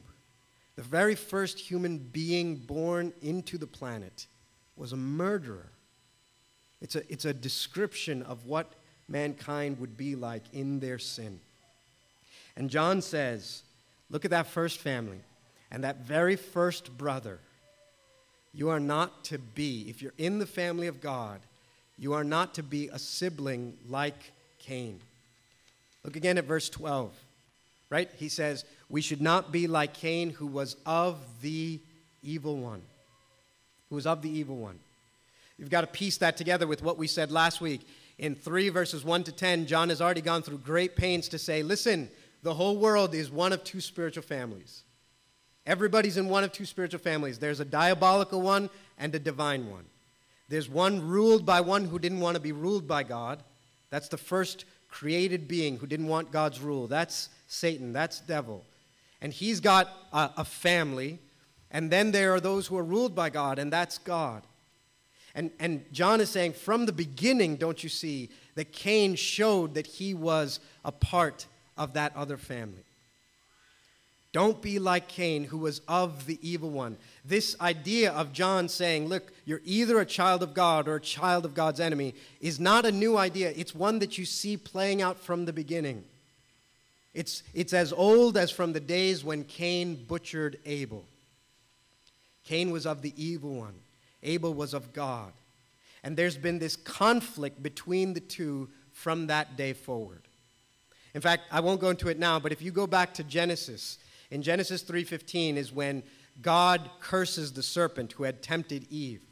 the 0.77 0.83
very 0.83 1.17
first 1.17 1.59
human 1.59 1.99
being 1.99 2.55
born 2.55 3.13
into 3.21 3.59
the 3.59 3.67
planet, 3.67 4.29
was 4.77 4.93
a 4.93 4.97
murderer. 4.97 5.73
It's 6.81 6.95
a, 6.95 7.13
it's 7.13 7.25
a 7.25 7.35
description 7.35 8.23
of 8.23 8.47
what 8.47 8.73
mankind 9.11 9.79
would 9.81 9.97
be 9.97 10.15
like 10.15 10.45
in 10.53 10.81
their 10.81 10.99
sin. 10.99 11.41
And 12.57 12.71
John 12.71 13.03
says, 13.03 13.63
look 14.09 14.25
at 14.25 14.31
that 14.31 14.47
first 14.47 14.79
family 14.79 15.21
and 15.71 15.85
that 15.85 16.05
very 16.05 16.37
first 16.37 16.97
brother 16.97 17.41
you 18.53 18.69
are 18.71 18.81
not 18.81 19.25
to 19.25 19.39
be, 19.39 19.87
if 19.89 20.03
you're 20.03 20.15
in 20.19 20.39
the 20.39 20.47
family 20.47 20.89
of 20.89 21.01
God, 21.01 21.41
you 21.99 22.15
are 22.15 22.25
not 22.25 22.55
to 22.55 22.63
be 22.63 22.89
a 22.89 22.99
sibling 22.99 23.77
like 23.89 24.33
Cain. 24.59 25.01
Look 26.05 26.17
again 26.17 26.39
at 26.39 26.47
verse 26.47 26.69
12, 26.69 27.13
right? 27.91 28.11
He 28.17 28.29
says, 28.29 28.65
We 28.89 29.03
should 29.03 29.21
not 29.21 29.53
be 29.53 29.67
like 29.67 29.95
Cain, 29.95 30.31
who 30.31 30.47
was 30.47 30.77
of 30.85 31.19
the 31.43 31.79
evil 32.23 32.57
one. 32.57 32.83
Who 33.89 33.97
was 33.97 34.07
of 34.07 34.23
the 34.23 34.31
evil 34.31 34.57
one. 34.57 34.79
You've 35.59 35.71
got 35.71 35.83
to 35.83 35.87
piece 35.87 36.17
that 36.19 36.37
together 36.37 36.67
with 36.67 36.83
what 36.83 36.97
we 36.97 37.07
said 37.07 37.31
last 37.31 37.61
week. 37.61 37.87
In 38.21 38.35
3 38.35 38.69
verses 38.69 39.03
1 39.03 39.25
to 39.25 39.33
10, 39.33 39.65
John 39.65 39.89
has 39.89 40.03
already 40.03 40.21
gone 40.21 40.43
through 40.43 40.59
great 40.59 40.95
pains 40.95 41.27
to 41.29 41.39
say, 41.39 41.63
Listen, 41.63 42.11
the 42.43 42.53
whole 42.53 42.77
world 42.77 43.15
is 43.15 43.31
one 43.31 43.51
of 43.51 43.65
two 43.65 43.81
spiritual 43.81 44.23
families. 44.23 44.83
Everybody's 45.65 46.19
in 46.19 46.29
one 46.29 46.45
of 46.45 46.53
two 46.53 46.67
spiritual 46.67 47.01
families 47.01 47.39
there's 47.39 47.61
a 47.61 47.65
diabolical 47.65 48.43
one 48.43 48.69
and 48.99 49.15
a 49.15 49.19
divine 49.19 49.71
one. 49.71 49.87
There's 50.51 50.69
one 50.69 51.01
ruled 51.01 51.47
by 51.47 51.63
one 51.63 51.87
who 51.87 51.99
didn't 51.99 52.21
want 52.21 52.35
to 52.35 52.43
be 52.43 52.53
ruled 52.53 52.87
by 52.87 53.05
God. 53.05 53.43
That's 53.89 54.09
the 54.09 54.19
first 54.19 54.67
created 54.91 55.49
being 55.49 55.79
who 55.79 55.87
didn't 55.87 56.09
want 56.09 56.31
God's 56.31 56.61
rule. 56.61 56.89
That's 56.89 57.31
Satan, 57.49 57.95
that's 57.95 58.21
devil. 58.21 58.67
And 59.23 59.33
he's 59.33 59.61
got 59.61 59.89
a, 60.13 60.31
a 60.39 60.45
family. 60.45 61.21
And 61.71 61.91
then 61.91 62.11
there 62.11 62.35
are 62.35 62.41
those 62.41 62.67
who 62.67 62.77
are 62.77 62.85
ruled 62.85 63.15
by 63.15 63.31
God, 63.31 63.59
and 63.59 63.73
that's 63.73 63.97
God. 63.97 64.43
And, 65.35 65.51
and 65.61 65.85
John 65.93 66.21
is 66.21 66.31
saying, 66.31 66.55
from 66.55 66.87
the 66.87 66.93
beginning, 66.93 67.57
don't 67.57 67.83
you 67.83 67.89
see, 67.89 68.31
that 68.57 68.73
Cain 68.73 69.15
showed 69.15 69.75
that 69.75 69.87
he 69.87 70.13
was 70.15 70.61
a 70.85 70.93
part 70.93 71.47
of 71.77 71.95
that 71.95 72.17
other 72.17 72.37
family. 72.37 72.83
Don't 74.33 74.63
be 74.63 74.79
like 74.79 75.09
Cain, 75.09 75.45
who 75.45 75.59
was 75.59 75.81
of 75.89 76.27
the 76.27 76.39
evil 76.41 76.71
one. 76.71 76.97
This 77.25 77.57
idea 77.61 78.13
of 78.13 78.33
John 78.33 78.69
saying, 78.69 79.09
look, 79.09 79.33
you're 79.45 79.63
either 79.65 79.99
a 79.99 80.07
child 80.07 80.45
of 80.45 80.55
God 80.55 80.87
or 80.87 80.97
a 80.97 81.01
child 81.01 81.45
of 81.45 81.55
God's 81.55 81.81
enemy, 81.81 82.15
is 82.41 82.61
not 82.61 82.87
a 82.87 82.93
new 82.93 83.17
idea. 83.17 83.53
It's 83.57 83.75
one 83.75 83.99
that 83.99 84.19
you 84.19 84.25
see 84.25 84.57
playing 84.57 85.03
out 85.03 85.19
from 85.19 85.47
the 85.47 85.53
beginning. 85.53 86.05
It's, 87.13 87.43
it's 87.55 87.73
as 87.73 87.93
old 87.93 88.37
as 88.37 88.53
from 88.53 88.73
the 88.73 88.79
days 88.79 89.25
when 89.25 89.43
Cain 89.43 90.05
butchered 90.07 90.59
Abel. 90.65 91.05
Cain 92.45 92.71
was 92.71 92.87
of 92.87 93.03
the 93.03 93.13
evil 93.17 93.55
one, 93.57 93.75
Abel 94.23 94.55
was 94.55 94.75
of 94.75 94.93
God. 94.93 95.33
And 96.03 96.17
there's 96.17 96.37
been 96.37 96.59
this 96.59 96.77
conflict 96.77 97.63
between 97.63 98.15
the 98.15 98.21
two 98.21 98.69
from 98.93 99.27
that 99.29 99.57
day 99.57 99.73
forward. 99.73 100.23
In 101.15 101.21
fact, 101.21 101.43
I 101.51 101.61
won't 101.61 101.81
go 101.81 101.91
into 101.91 102.09
it 102.09 102.19
now, 102.19 102.39
but 102.39 102.53
if 102.53 102.63
you 102.63 102.71
go 102.71 102.87
back 102.87 103.15
to 103.15 103.25
Genesis, 103.25 103.99
in 104.31 104.43
Genesis 104.43 104.83
3:15 104.83 105.57
is 105.57 105.73
when 105.73 106.03
God 106.41 106.91
curses 107.01 107.53
the 107.53 107.63
serpent 107.63 108.13
who 108.13 108.23
had 108.23 108.43
tempted 108.43 108.87
Eve. 108.91 109.23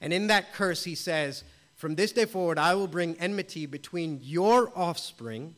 And 0.00 0.12
in 0.12 0.26
that 0.28 0.52
curse 0.52 0.84
he 0.84 0.94
says, 0.94 1.44
"From 1.76 1.94
this 1.94 2.12
day 2.12 2.24
forward 2.24 2.58
I 2.58 2.74
will 2.74 2.88
bring 2.88 3.18
enmity 3.20 3.66
between 3.66 4.20
your 4.22 4.76
offspring 4.76 5.54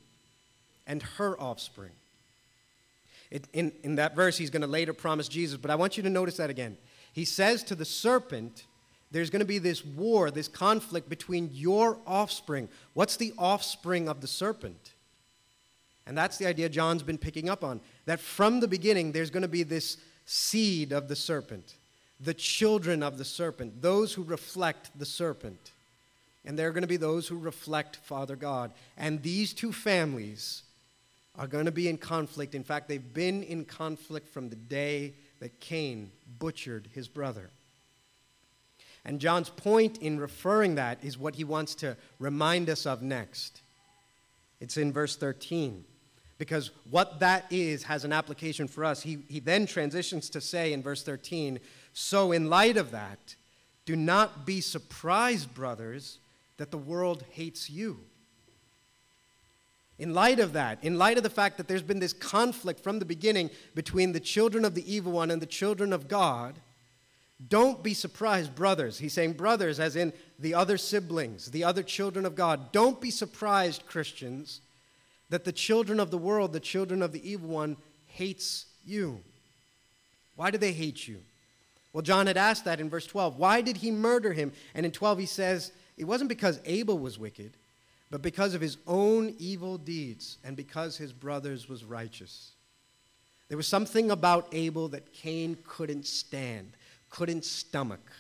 and 0.87 1.03
her 1.03 1.41
offspring." 1.41 1.93
It, 3.31 3.49
in, 3.53 3.73
in 3.83 3.97
that 3.97 4.15
verse, 4.15 4.37
he's 4.37 4.51
going 4.51 4.63
to 4.63 4.69
later 4.69 4.93
promise 4.93 5.27
Jesus, 5.27 5.57
but 5.57 5.71
I 5.71 5.75
want 5.75 5.97
you 5.97 6.03
to 6.03 6.11
notice 6.11 6.37
that 6.37 6.51
again. 6.51 6.77
He 7.15 7.25
says 7.25 7.63
to 7.65 7.77
the 7.77 7.85
serpent, 7.85 8.65
there's 9.13 9.31
going 9.31 9.41
to 9.41 9.47
be 9.47 9.59
this 9.59 9.85
war, 9.85 10.33
this 10.33 10.49
conflict 10.49 11.09
between 11.09 11.49
your 11.53 11.97
offspring. 12.05 12.69
What's 12.95 13.17
the 13.17 13.33
offspring 13.39 14.09
of 14.09 14.21
the 14.21 14.27
serpent? 14.27 14.95
And 16.07 16.19
that's 16.19 16.37
the 16.37 16.47
idea 16.47 16.69
John's 16.69 17.05
been 17.05 17.17
picking 17.17 17.49
up 17.49 17.63
on 17.63 17.81
that 18.07 18.19
from 18.19 18.59
the 18.59 18.67
beginning 18.67 19.13
there's 19.13 19.31
going 19.31 19.43
to 19.43 19.49
be 19.49 19.63
this 19.63 19.97
seed 20.27 20.91
of 20.91 21.07
the 21.07 21.15
serpent, 21.15 21.77
the 22.19 22.35
children 22.35 23.05
of 23.05 23.17
the 23.17 23.25
serpent, 23.25 23.81
those 23.81 24.13
who 24.13 24.25
reflect 24.25 24.91
the 24.99 25.07
serpent. 25.07 25.71
And 26.45 26.59
there 26.59 26.67
are 26.67 26.73
going 26.73 26.83
to 26.83 26.89
be 26.89 26.97
those 26.97 27.29
who 27.29 27.39
reflect 27.39 27.97
Father 27.97 28.35
God. 28.35 28.73
And 28.97 29.23
these 29.23 29.55
two 29.55 29.73
families 29.73 30.65
are 31.39 31.47
going 31.47 31.67
to 31.67 31.73
be 31.73 31.89
in 31.89 31.99
conflict. 31.99 32.57
In 32.57 32.65
fact, 32.65 32.89
they've 32.89 33.15
been 33.15 33.45
in 33.45 33.65
conflict 33.65 34.29
from 34.29 34.51
the 34.51 34.57
day 34.57 35.15
that 35.45 35.61
Cain 35.61 36.11
butchered 36.39 36.89
his 36.95 37.07
brother. 37.07 37.51
And 39.05 39.21
John's 39.21 39.51
point 39.51 39.99
in 39.99 40.19
referring 40.19 40.77
that 40.77 41.05
is 41.05 41.19
what 41.19 41.35
he 41.35 41.45
wants 41.45 41.75
to 41.75 41.99
remind 42.19 42.71
us 42.71 42.87
of 42.87 43.03
next. 43.03 43.61
It's 44.59 44.79
in 44.79 44.91
verse 44.91 45.17
13 45.17 45.85
because 46.39 46.71
what 46.91 47.21
that 47.21 47.45
is 47.51 47.83
has 47.83 48.07
an 48.07 48.13
application 48.15 48.67
for 48.67 48.87
us. 48.87 49.03
He, 49.03 49.19
he 49.29 49.39
then 49.39 49.67
transitions 49.67 50.31
to 50.31 50.41
say 50.41 50.73
in 50.73 50.83
verse 50.83 51.03
13, 51.03 51.61
So, 51.93 52.33
in 52.33 52.49
light 52.49 52.79
of 52.79 52.93
that, 52.93 53.35
do 53.85 53.97
not 53.97 54.47
be 54.47 54.63
surprised, 54.63 55.53
brothers, 55.53 56.21
that 56.57 56.71
the 56.71 56.79
world 56.79 57.23
hates 57.33 57.69
you. 57.69 58.01
In 59.99 60.13
light 60.13 60.41
of 60.41 60.55
that, 60.55 60.83
in 60.83 60.99
light 60.99 61.17
of 61.17 61.23
the 61.23 61.31
fact 61.31 61.57
that 61.57 61.69
there's 61.69 61.83
been 61.83 62.01
this 62.01 62.13
conflict 62.13 62.81
from 62.81 62.99
the 62.99 63.05
beginning 63.05 63.51
between 63.75 64.13
the 64.13 64.21
children 64.21 64.65
of 64.65 64.75
the 64.75 64.93
evil 64.93 65.13
one 65.13 65.31
and 65.31 65.41
the 65.41 65.47
children 65.47 65.93
of 65.93 66.09
God, 66.09 66.59
don't 67.49 67.83
be 67.83 67.95
surprised, 67.95 68.55
brothers. 68.55 68.99
He's 68.99 69.13
saying 69.13 69.35
brothers, 69.35 69.79
as 69.79 69.97
in 69.97 70.13
the 70.39 70.55
other 70.55 70.79
siblings, 70.79 71.51
the 71.51 71.65
other 71.65 71.83
children 71.83 72.27
of 72.27 72.35
God. 72.35 72.73
Don't 72.73 73.01
be 73.01 73.11
surprised, 73.11 73.87
Christians, 73.87 74.61
that 75.31 75.45
the 75.45 75.53
children 75.53 76.01
of 76.01 76.11
the 76.11 76.19
world, 76.19 76.53
the 76.53 76.61
children 76.61 77.03
of 77.03 77.13
the 77.13 77.29
evil 77.29 77.49
one, 77.49 77.77
hates 78.07 78.67
you. 78.85 79.21
Why 80.37 80.51
do 80.51 80.59
they 80.59 80.73
hate 80.73 81.07
you? 81.07 81.21
Well, 81.93 82.03
John 82.03 82.27
had 82.27 82.37
asked 82.37 82.65
that 82.65 82.81
in 82.81 82.91
verse 82.91 83.07
12. 83.07 83.39
Why 83.39 83.61
did 83.61 83.77
he 83.79 83.91
murder 83.91 84.33
him? 84.33 84.53
And 84.75 84.85
in 84.85 84.93
12, 84.93 85.19
he 85.21 85.27
says, 85.27 85.71
it 85.97 86.05
wasn't 86.05 86.29
because 86.29 86.61
Abel 86.65 86.99
was 86.99 87.19
wicked, 87.19 87.57
but 88.15 88.23
because 88.23 88.55
of 88.55 88.61
his 88.61 88.77
own 88.87 89.35
evil 89.41 89.77
deeds 89.77 90.39
and 90.45 90.57
because 90.57 90.97
his 90.97 91.13
brother's 91.13 91.69
was 91.69 91.83
righteous. 91.83 92.53
There 93.49 93.57
was 93.57 93.67
something 93.67 94.13
about 94.13 94.47
Abel 94.53 94.87
that 94.91 95.13
Cain 95.13 95.59
couldn't 95.67 96.07
stand, 96.07 96.77
couldn't 97.11 97.45
stomach. 97.45 98.13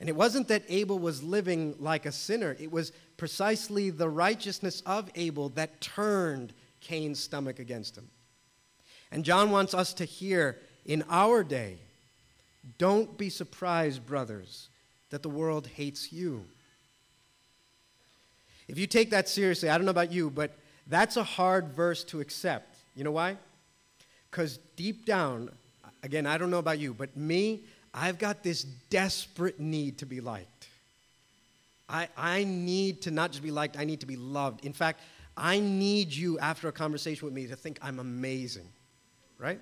And 0.00 0.08
it 0.08 0.16
wasn't 0.16 0.48
that 0.48 0.64
Abel 0.68 0.98
was 0.98 1.22
living 1.22 1.76
like 1.78 2.04
a 2.04 2.10
sinner, 2.10 2.56
it 2.58 2.72
was 2.72 2.90
precisely 3.16 3.90
the 3.90 4.08
righteousness 4.08 4.82
of 4.86 5.08
Abel 5.14 5.50
that 5.50 5.80
turned 5.80 6.52
Cain's 6.80 7.20
stomach 7.20 7.60
against 7.60 7.96
him. 7.96 8.08
And 9.12 9.24
John 9.24 9.52
wants 9.52 9.72
us 9.72 9.94
to 9.94 10.04
hear 10.04 10.58
in 10.84 11.04
our 11.08 11.44
day 11.44 11.78
don't 12.76 13.16
be 13.16 13.30
surprised, 13.30 14.04
brothers, 14.04 14.68
that 15.10 15.22
the 15.22 15.30
world 15.30 15.68
hates 15.68 16.12
you. 16.12 16.44
If 18.68 18.78
you 18.78 18.86
take 18.86 19.10
that 19.10 19.28
seriously, 19.28 19.68
I 19.68 19.76
don't 19.76 19.84
know 19.84 19.90
about 19.90 20.12
you, 20.12 20.30
but 20.30 20.52
that's 20.86 21.16
a 21.16 21.24
hard 21.24 21.68
verse 21.68 22.04
to 22.04 22.20
accept. 22.20 22.76
You 22.94 23.04
know 23.04 23.12
why? 23.12 23.36
Because 24.30 24.58
deep 24.76 25.04
down, 25.04 25.50
again, 26.02 26.26
I 26.26 26.38
don't 26.38 26.50
know 26.50 26.58
about 26.58 26.78
you, 26.78 26.94
but 26.94 27.16
me, 27.16 27.64
I've 27.94 28.18
got 28.18 28.42
this 28.42 28.62
desperate 28.62 29.60
need 29.60 29.98
to 29.98 30.06
be 30.06 30.20
liked. 30.20 30.68
I, 31.88 32.08
I 32.16 32.44
need 32.44 33.02
to 33.02 33.10
not 33.10 33.32
just 33.32 33.42
be 33.42 33.50
liked, 33.50 33.78
I 33.78 33.84
need 33.84 34.00
to 34.00 34.06
be 34.06 34.16
loved. 34.16 34.64
In 34.64 34.72
fact, 34.72 35.00
I 35.36 35.60
need 35.60 36.12
you 36.12 36.38
after 36.38 36.68
a 36.68 36.72
conversation 36.72 37.26
with 37.26 37.34
me 37.34 37.46
to 37.46 37.56
think 37.56 37.78
I'm 37.82 37.98
amazing, 37.98 38.68
right? 39.38 39.60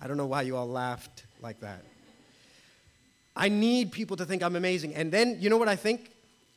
I 0.00 0.06
don't 0.06 0.16
know 0.16 0.26
why 0.26 0.42
you 0.42 0.56
all 0.56 0.68
laughed 0.68 1.24
like 1.40 1.60
that. 1.60 1.84
I 3.34 3.48
need 3.48 3.92
people 3.92 4.16
to 4.18 4.26
think 4.26 4.42
I'm 4.42 4.56
amazing. 4.56 4.94
And 4.94 5.10
then, 5.10 5.38
you 5.40 5.48
know 5.48 5.56
what 5.56 5.68
I 5.68 5.76
think? 5.76 6.11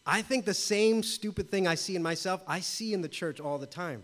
I 0.05 0.21
think 0.21 0.45
the 0.45 0.53
same 0.53 1.01
stupid 1.01 1.49
thing 1.49 1.67
I 1.67 1.75
see 1.75 1.95
in 1.95 2.03
myself, 2.03 2.43
I 2.47 2.59
see 2.59 2.93
in 2.93 3.01
the 3.01 3.09
church 3.09 3.39
all 3.39 3.57
the 3.57 3.65
time. 3.65 4.03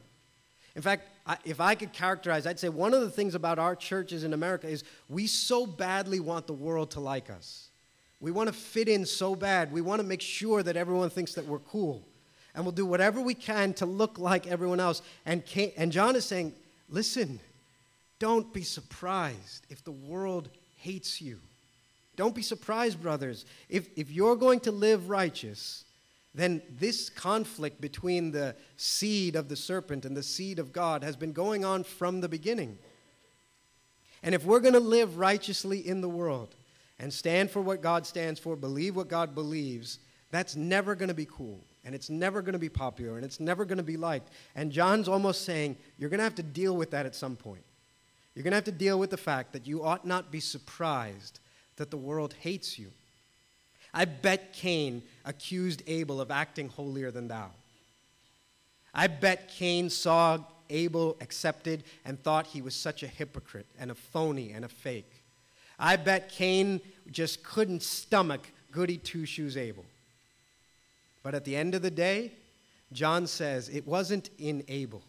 In 0.75 0.81
fact, 0.81 1.07
I, 1.27 1.37
if 1.45 1.59
I 1.59 1.75
could 1.75 1.93
characterize, 1.93 2.47
I'd 2.47 2.59
say 2.59 2.69
one 2.69 2.93
of 2.93 3.01
the 3.01 3.09
things 3.09 3.35
about 3.35 3.59
our 3.59 3.75
churches 3.75 4.23
in 4.23 4.33
America 4.33 4.67
is 4.67 4.83
we 5.09 5.27
so 5.27 5.65
badly 5.65 6.19
want 6.19 6.47
the 6.47 6.53
world 6.53 6.91
to 6.91 6.99
like 6.99 7.29
us. 7.29 7.67
We 8.19 8.31
want 8.31 8.47
to 8.47 8.53
fit 8.53 8.87
in 8.87 9.05
so 9.05 9.35
bad. 9.35 9.71
We 9.71 9.81
want 9.81 10.01
to 10.01 10.07
make 10.07 10.21
sure 10.21 10.63
that 10.63 10.77
everyone 10.77 11.09
thinks 11.09 11.33
that 11.33 11.45
we're 11.45 11.59
cool. 11.59 12.07
And 12.53 12.65
we'll 12.65 12.71
do 12.71 12.85
whatever 12.85 13.21
we 13.21 13.33
can 13.33 13.73
to 13.75 13.85
look 13.85 14.17
like 14.17 14.47
everyone 14.47 14.79
else. 14.79 15.01
And, 15.25 15.43
and 15.77 15.91
John 15.91 16.15
is 16.15 16.25
saying, 16.25 16.53
listen, 16.89 17.39
don't 18.19 18.53
be 18.53 18.63
surprised 18.63 19.65
if 19.69 19.83
the 19.83 19.91
world 19.91 20.49
hates 20.77 21.21
you. 21.21 21.39
Don't 22.15 22.35
be 22.35 22.41
surprised, 22.41 23.01
brothers. 23.01 23.45
If, 23.69 23.87
if 23.95 24.11
you're 24.11 24.35
going 24.35 24.59
to 24.61 24.71
live 24.71 25.09
righteous, 25.09 25.85
then 26.33 26.61
this 26.69 27.09
conflict 27.09 27.81
between 27.81 28.31
the 28.31 28.55
seed 28.77 29.35
of 29.35 29.49
the 29.49 29.55
serpent 29.55 30.05
and 30.05 30.15
the 30.15 30.23
seed 30.23 30.59
of 30.59 30.71
God 30.71 31.03
has 31.03 31.15
been 31.15 31.33
going 31.33 31.65
on 31.65 31.83
from 31.83 32.21
the 32.21 32.29
beginning. 32.29 32.77
And 34.23 34.33
if 34.33 34.45
we're 34.45 34.59
going 34.59 34.73
to 34.73 34.79
live 34.79 35.17
righteously 35.17 35.85
in 35.85 36.01
the 36.01 36.09
world 36.09 36.55
and 36.99 37.11
stand 37.11 37.51
for 37.51 37.61
what 37.61 37.81
God 37.81 38.05
stands 38.05 38.39
for, 38.39 38.55
believe 38.55 38.95
what 38.95 39.09
God 39.09 39.35
believes, 39.35 39.99
that's 40.29 40.55
never 40.55 40.95
going 40.95 41.09
to 41.09 41.15
be 41.15 41.25
cool. 41.25 41.59
And 41.83 41.95
it's 41.95 42.09
never 42.09 42.41
going 42.41 42.53
to 42.53 42.59
be 42.59 42.69
popular. 42.69 43.15
And 43.15 43.25
it's 43.25 43.39
never 43.39 43.65
going 43.65 43.79
to 43.79 43.83
be 43.83 43.97
liked. 43.97 44.29
And 44.55 44.71
John's 44.71 45.09
almost 45.09 45.43
saying, 45.43 45.75
you're 45.97 46.09
going 46.09 46.19
to 46.19 46.23
have 46.23 46.35
to 46.35 46.43
deal 46.43 46.77
with 46.77 46.91
that 46.91 47.05
at 47.05 47.15
some 47.15 47.35
point. 47.35 47.63
You're 48.35 48.43
going 48.43 48.51
to 48.51 48.57
have 48.57 48.63
to 48.65 48.71
deal 48.71 48.99
with 48.99 49.09
the 49.09 49.17
fact 49.17 49.51
that 49.53 49.67
you 49.67 49.83
ought 49.83 50.05
not 50.05 50.31
be 50.31 50.39
surprised 50.39 51.39
that 51.75 51.91
the 51.91 51.97
world 51.97 52.35
hates 52.39 52.79
you. 52.79 52.91
I 53.93 54.05
bet 54.05 54.53
Cain 54.53 55.03
accused 55.25 55.83
Abel 55.87 56.21
of 56.21 56.31
acting 56.31 56.69
holier 56.69 57.11
than 57.11 57.27
thou. 57.27 57.51
I 58.93 59.07
bet 59.07 59.49
Cain 59.49 59.89
saw 59.89 60.39
Abel 60.69 61.17
accepted 61.21 61.83
and 62.05 62.21
thought 62.21 62.47
he 62.47 62.61
was 62.61 62.75
such 62.75 63.03
a 63.03 63.07
hypocrite 63.07 63.67
and 63.79 63.91
a 63.91 63.95
phony 63.95 64.51
and 64.51 64.65
a 64.65 64.69
fake. 64.69 65.11
I 65.77 65.95
bet 65.95 66.29
Cain 66.29 66.79
just 67.09 67.43
couldn't 67.43 67.83
stomach 67.83 68.51
goody 68.71 68.97
two 68.97 69.25
shoes 69.25 69.57
Abel. 69.57 69.85
But 71.23 71.35
at 71.35 71.45
the 71.45 71.55
end 71.55 71.75
of 71.75 71.81
the 71.81 71.91
day, 71.91 72.31
John 72.93 73.27
says 73.27 73.69
it 73.69 73.87
wasn't 73.87 74.29
in 74.37 74.63
Abel. 74.67 75.03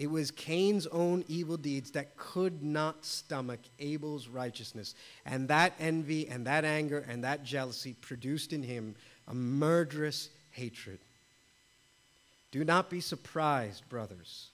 It 0.00 0.10
was 0.10 0.30
Cain's 0.30 0.86
own 0.86 1.26
evil 1.28 1.58
deeds 1.58 1.90
that 1.90 2.16
could 2.16 2.62
not 2.62 3.04
stomach 3.04 3.60
Abel's 3.78 4.28
righteousness. 4.28 4.94
And 5.26 5.46
that 5.48 5.74
envy 5.78 6.26
and 6.26 6.46
that 6.46 6.64
anger 6.64 7.04
and 7.06 7.22
that 7.22 7.44
jealousy 7.44 7.92
produced 8.00 8.54
in 8.54 8.62
him 8.62 8.94
a 9.28 9.34
murderous 9.34 10.30
hatred. 10.52 11.00
Do 12.50 12.64
not 12.64 12.88
be 12.88 13.02
surprised, 13.02 13.90
brothers, 13.90 14.48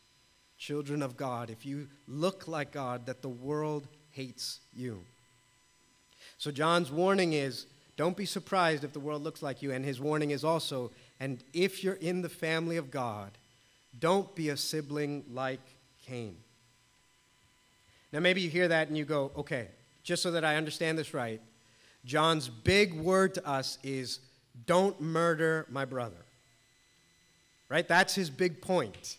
children 0.59 1.01
of 1.01 1.17
God, 1.17 1.49
if 1.49 1.65
you 1.65 1.87
look 2.09 2.49
like 2.49 2.73
God, 2.73 3.07
that 3.07 3.23
the 3.23 3.29
world 3.29 3.87
hates 4.11 4.59
you. 4.75 5.05
So, 6.39 6.51
John's 6.51 6.91
warning 6.91 7.35
is 7.35 7.67
don't 7.97 8.17
be 8.17 8.27
surprised 8.27 8.83
if 8.83 8.93
the 8.93 8.99
world 8.99 9.23
looks 9.23 9.45
like 9.45 9.63
you. 9.63 9.71
And 9.71 9.85
his 9.85 10.01
warning 10.01 10.33
is 10.33 10.43
also, 10.43 10.91
and 11.21 11.45
if 11.53 11.85
you're 11.85 11.95
in 11.95 12.23
the 12.23 12.29
family 12.29 12.79
of 12.79 12.91
God, 12.91 13.31
don't 13.99 14.35
be 14.35 14.49
a 14.51 14.57
sibling 14.57 15.25
like 15.33 15.61
Cain. 16.07 16.37
Now, 18.13 18.21
maybe 18.21 18.41
you 18.41 18.49
hear 18.49 18.69
that 18.69 18.89
and 18.89 18.97
you 18.97 19.05
go, 19.05 19.33
okay, 19.37 19.69
just 20.03 20.23
so 20.23 20.31
that 20.33 20.45
I 20.45 20.57
understand 20.57 20.99
this 20.99 21.13
right, 21.13 21.41
John's 22.05 22.49
big 22.49 22.95
word 22.95 23.35
to 23.35 23.47
us 23.47 23.79
is 23.83 24.21
don't 24.67 25.01
murder 25.01 25.67
my 25.71 25.85
brother. 25.85 26.17
Right? 27.69 27.87
That's 27.87 28.15
his 28.15 28.31
big 28.31 28.63
point. 28.63 29.17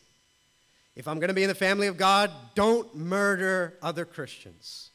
If 0.96 1.08
I'm 1.08 1.20
going 1.20 1.28
to 1.28 1.34
be 1.34 1.44
in 1.44 1.50
the 1.50 1.56
family 1.56 1.88
of 1.88 1.98
God, 1.98 2.32
don't 2.56 2.96
murder 2.96 3.78
other 3.82 4.06
Christians. 4.06 4.90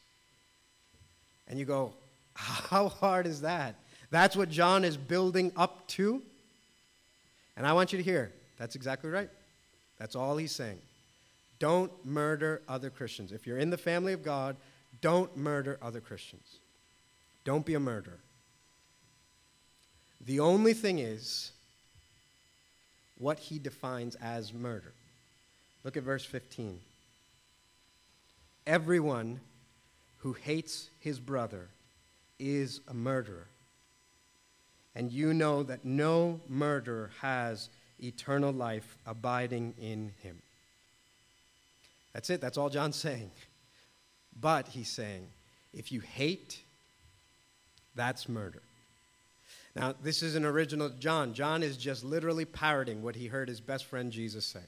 And 1.47 1.59
you 1.59 1.65
go, 1.65 1.93
how 2.33 2.89
hard 2.89 3.27
is 3.27 3.41
that? 3.41 3.75
That's 4.09 4.35
what 4.35 4.49
John 4.49 4.83
is 4.83 4.97
building 4.97 5.51
up 5.55 5.87
to. 5.89 6.21
And 7.55 7.65
I 7.65 7.73
want 7.73 7.93
you 7.93 7.97
to 7.97 8.03
hear 8.03 8.31
that's 8.57 8.75
exactly 8.75 9.09
right. 9.09 9.29
That's 10.03 10.17
all 10.17 10.35
he's 10.35 10.51
saying. 10.51 10.81
Don't 11.59 11.89
murder 12.03 12.61
other 12.67 12.89
Christians. 12.89 13.31
If 13.31 13.47
you're 13.47 13.57
in 13.57 13.69
the 13.69 13.77
family 13.77 14.11
of 14.11 14.21
God, 14.21 14.57
don't 14.99 15.37
murder 15.37 15.79
other 15.81 16.01
Christians. 16.01 16.57
Don't 17.45 17.65
be 17.65 17.73
a 17.73 17.79
murderer. 17.79 18.19
The 20.25 20.41
only 20.41 20.73
thing 20.73 20.99
is 20.99 21.53
what 23.17 23.39
he 23.39 23.59
defines 23.59 24.15
as 24.15 24.53
murder. 24.53 24.91
Look 25.85 25.95
at 25.95 26.03
verse 26.03 26.25
15. 26.25 26.81
Everyone 28.67 29.39
who 30.17 30.33
hates 30.33 30.89
his 30.99 31.17
brother 31.17 31.69
is 32.39 32.81
a 32.89 32.93
murderer. 32.93 33.47
And 34.95 35.13
you 35.13 35.33
know 35.33 35.63
that 35.63 35.85
no 35.85 36.41
murderer 36.49 37.11
has 37.21 37.69
eternal 38.03 38.51
life 38.51 38.97
abiding 39.05 39.73
in 39.79 40.11
him. 40.21 40.41
That's 42.13 42.29
it. 42.29 42.41
That's 42.41 42.57
all 42.57 42.69
John's 42.69 42.95
saying. 42.95 43.31
But 44.39 44.67
he's 44.67 44.89
saying, 44.89 45.27
if 45.73 45.91
you 45.91 46.01
hate, 46.01 46.59
that's 47.95 48.29
murder. 48.29 48.61
Now, 49.75 49.95
this 50.03 50.21
is 50.21 50.35
an 50.35 50.45
original 50.45 50.89
John. 50.89 51.33
John 51.33 51.63
is 51.63 51.77
just 51.77 52.03
literally 52.03 52.45
parroting 52.45 53.01
what 53.01 53.15
he 53.15 53.27
heard 53.27 53.49
his 53.49 53.59
best 53.59 53.85
friend 53.85 54.11
Jesus 54.11 54.45
say. 54.45 54.59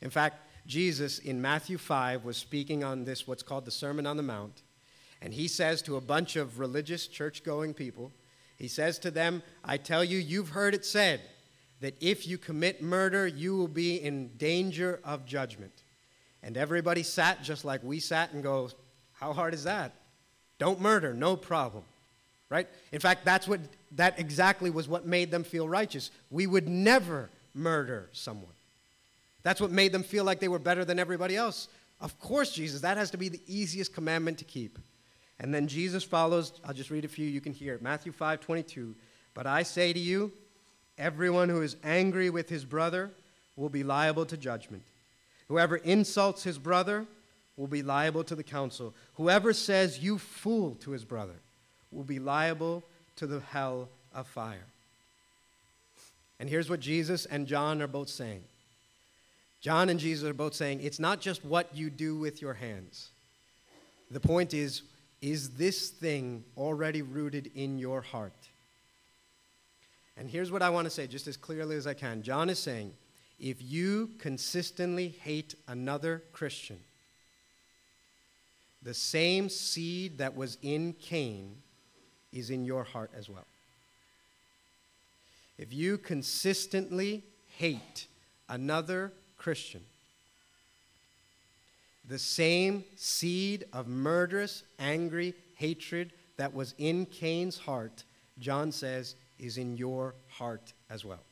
In 0.00 0.10
fact, 0.10 0.38
Jesus 0.66 1.18
in 1.18 1.40
Matthew 1.40 1.78
5 1.78 2.24
was 2.24 2.36
speaking 2.36 2.82
on 2.82 3.04
this, 3.04 3.26
what's 3.26 3.42
called 3.42 3.64
the 3.64 3.70
Sermon 3.70 4.06
on 4.06 4.16
the 4.16 4.22
Mount. 4.22 4.62
And 5.22 5.32
he 5.32 5.46
says 5.46 5.80
to 5.82 5.96
a 5.96 6.00
bunch 6.00 6.36
of 6.36 6.58
religious, 6.58 7.06
church 7.06 7.44
going 7.44 7.72
people, 7.72 8.10
he 8.58 8.68
says 8.68 8.98
to 9.00 9.10
them, 9.10 9.42
I 9.64 9.76
tell 9.76 10.02
you, 10.02 10.18
you've 10.18 10.50
heard 10.50 10.74
it 10.74 10.84
said 10.84 11.20
that 11.80 11.94
if 12.00 12.26
you 12.26 12.38
commit 12.38 12.82
murder, 12.82 13.26
you 13.26 13.56
will 13.56 13.68
be 13.68 13.96
in 13.96 14.28
danger 14.36 15.00
of 15.04 15.26
judgment. 15.26 15.72
And 16.42 16.56
everybody 16.56 17.02
sat 17.02 17.42
just 17.42 17.64
like 17.64 17.82
we 17.82 18.00
sat 18.00 18.32
and 18.32 18.42
goes, 18.42 18.74
How 19.12 19.32
hard 19.32 19.54
is 19.54 19.64
that? 19.64 19.92
Don't 20.58 20.80
murder, 20.80 21.14
no 21.14 21.36
problem. 21.36 21.84
Right? 22.50 22.68
In 22.92 23.00
fact, 23.00 23.24
that's 23.24 23.48
what 23.48 23.60
that 23.92 24.18
exactly 24.18 24.70
was 24.70 24.86
what 24.86 25.06
made 25.06 25.30
them 25.30 25.44
feel 25.44 25.68
righteous. 25.68 26.10
We 26.30 26.46
would 26.46 26.68
never 26.68 27.30
murder 27.54 28.08
someone. 28.12 28.52
That's 29.42 29.60
what 29.60 29.70
made 29.70 29.92
them 29.92 30.02
feel 30.02 30.24
like 30.24 30.40
they 30.40 30.48
were 30.48 30.58
better 30.58 30.84
than 30.84 30.98
everybody 30.98 31.36
else. 31.36 31.68
Of 32.00 32.18
course, 32.18 32.52
Jesus, 32.52 32.80
that 32.82 32.96
has 32.96 33.10
to 33.12 33.16
be 33.16 33.28
the 33.28 33.40
easiest 33.46 33.94
commandment 33.94 34.38
to 34.38 34.44
keep. 34.44 34.78
And 35.40 35.52
then 35.52 35.68
Jesus 35.68 36.04
follows, 36.04 36.52
I'll 36.64 36.74
just 36.74 36.90
read 36.90 37.04
a 37.04 37.08
few, 37.08 37.26
you 37.26 37.40
can 37.40 37.52
hear 37.52 37.74
it. 37.74 37.82
Matthew 37.82 38.12
5 38.12 38.40
22. 38.40 38.94
But 39.32 39.46
I 39.46 39.62
say 39.62 39.92
to 39.92 39.98
you, 39.98 40.32
everyone 40.98 41.48
who 41.48 41.62
is 41.62 41.76
angry 41.82 42.30
with 42.30 42.48
his 42.48 42.64
brother 42.64 43.10
will 43.56 43.68
be 43.68 43.82
liable 43.82 44.26
to 44.26 44.36
judgment. 44.36 44.82
Whoever 45.48 45.76
insults 45.76 46.42
his 46.42 46.58
brother 46.58 47.06
will 47.56 47.66
be 47.66 47.82
liable 47.82 48.24
to 48.24 48.34
the 48.34 48.42
council. 48.42 48.94
Whoever 49.14 49.52
says, 49.52 50.00
You 50.00 50.18
fool, 50.18 50.74
to 50.76 50.90
his 50.90 51.04
brother 51.04 51.34
will 51.90 52.04
be 52.04 52.18
liable 52.18 52.82
to 53.16 53.26
the 53.26 53.40
hell 53.40 53.88
of 54.12 54.26
fire. 54.26 54.66
And 56.40 56.48
here's 56.48 56.68
what 56.68 56.80
Jesus 56.80 57.26
and 57.26 57.46
John 57.46 57.80
are 57.80 57.86
both 57.86 58.08
saying 58.08 58.42
John 59.60 59.88
and 59.88 59.98
Jesus 59.98 60.28
are 60.28 60.34
both 60.34 60.54
saying, 60.54 60.80
It's 60.82 60.98
not 60.98 61.20
just 61.20 61.44
what 61.44 61.74
you 61.74 61.90
do 61.90 62.16
with 62.18 62.42
your 62.42 62.54
hands. 62.54 63.10
The 64.10 64.20
point 64.20 64.52
is, 64.52 64.82
is 65.22 65.50
this 65.50 65.88
thing 65.88 66.44
already 66.56 67.00
rooted 67.00 67.50
in 67.54 67.78
your 67.78 68.02
heart? 68.02 68.32
And 70.16 70.28
here's 70.30 70.52
what 70.52 70.62
I 70.62 70.70
want 70.70 70.84
to 70.86 70.90
say, 70.90 71.06
just 71.06 71.26
as 71.26 71.36
clearly 71.36 71.76
as 71.76 71.86
I 71.86 71.94
can. 71.94 72.22
John 72.22 72.48
is 72.48 72.58
saying, 72.58 72.92
if 73.40 73.60
you 73.60 74.10
consistently 74.18 75.08
hate 75.08 75.54
another 75.66 76.22
Christian, 76.32 76.78
the 78.82 78.94
same 78.94 79.48
seed 79.48 80.18
that 80.18 80.36
was 80.36 80.58
in 80.62 80.92
Cain 80.92 81.56
is 82.32 82.50
in 82.50 82.64
your 82.64 82.84
heart 82.84 83.10
as 83.16 83.28
well. 83.28 83.46
If 85.58 85.72
you 85.72 85.98
consistently 85.98 87.22
hate 87.56 88.06
another 88.48 89.12
Christian, 89.38 89.82
the 92.06 92.18
same 92.18 92.84
seed 92.96 93.64
of 93.72 93.88
murderous, 93.88 94.62
angry 94.78 95.34
hatred 95.54 96.12
that 96.36 96.52
was 96.52 96.74
in 96.76 97.06
Cain's 97.06 97.56
heart, 97.58 98.04
John 98.38 98.72
says, 98.72 99.14
is 99.38 99.58
in 99.58 99.76
your 99.76 100.14
heart 100.28 100.72
as 100.90 101.04
well. 101.04 101.22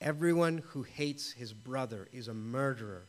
Everyone 0.00 0.58
who 0.68 0.82
hates 0.82 1.30
his 1.30 1.52
brother 1.52 2.08
is 2.12 2.28
a 2.28 2.34
murderer, 2.34 3.04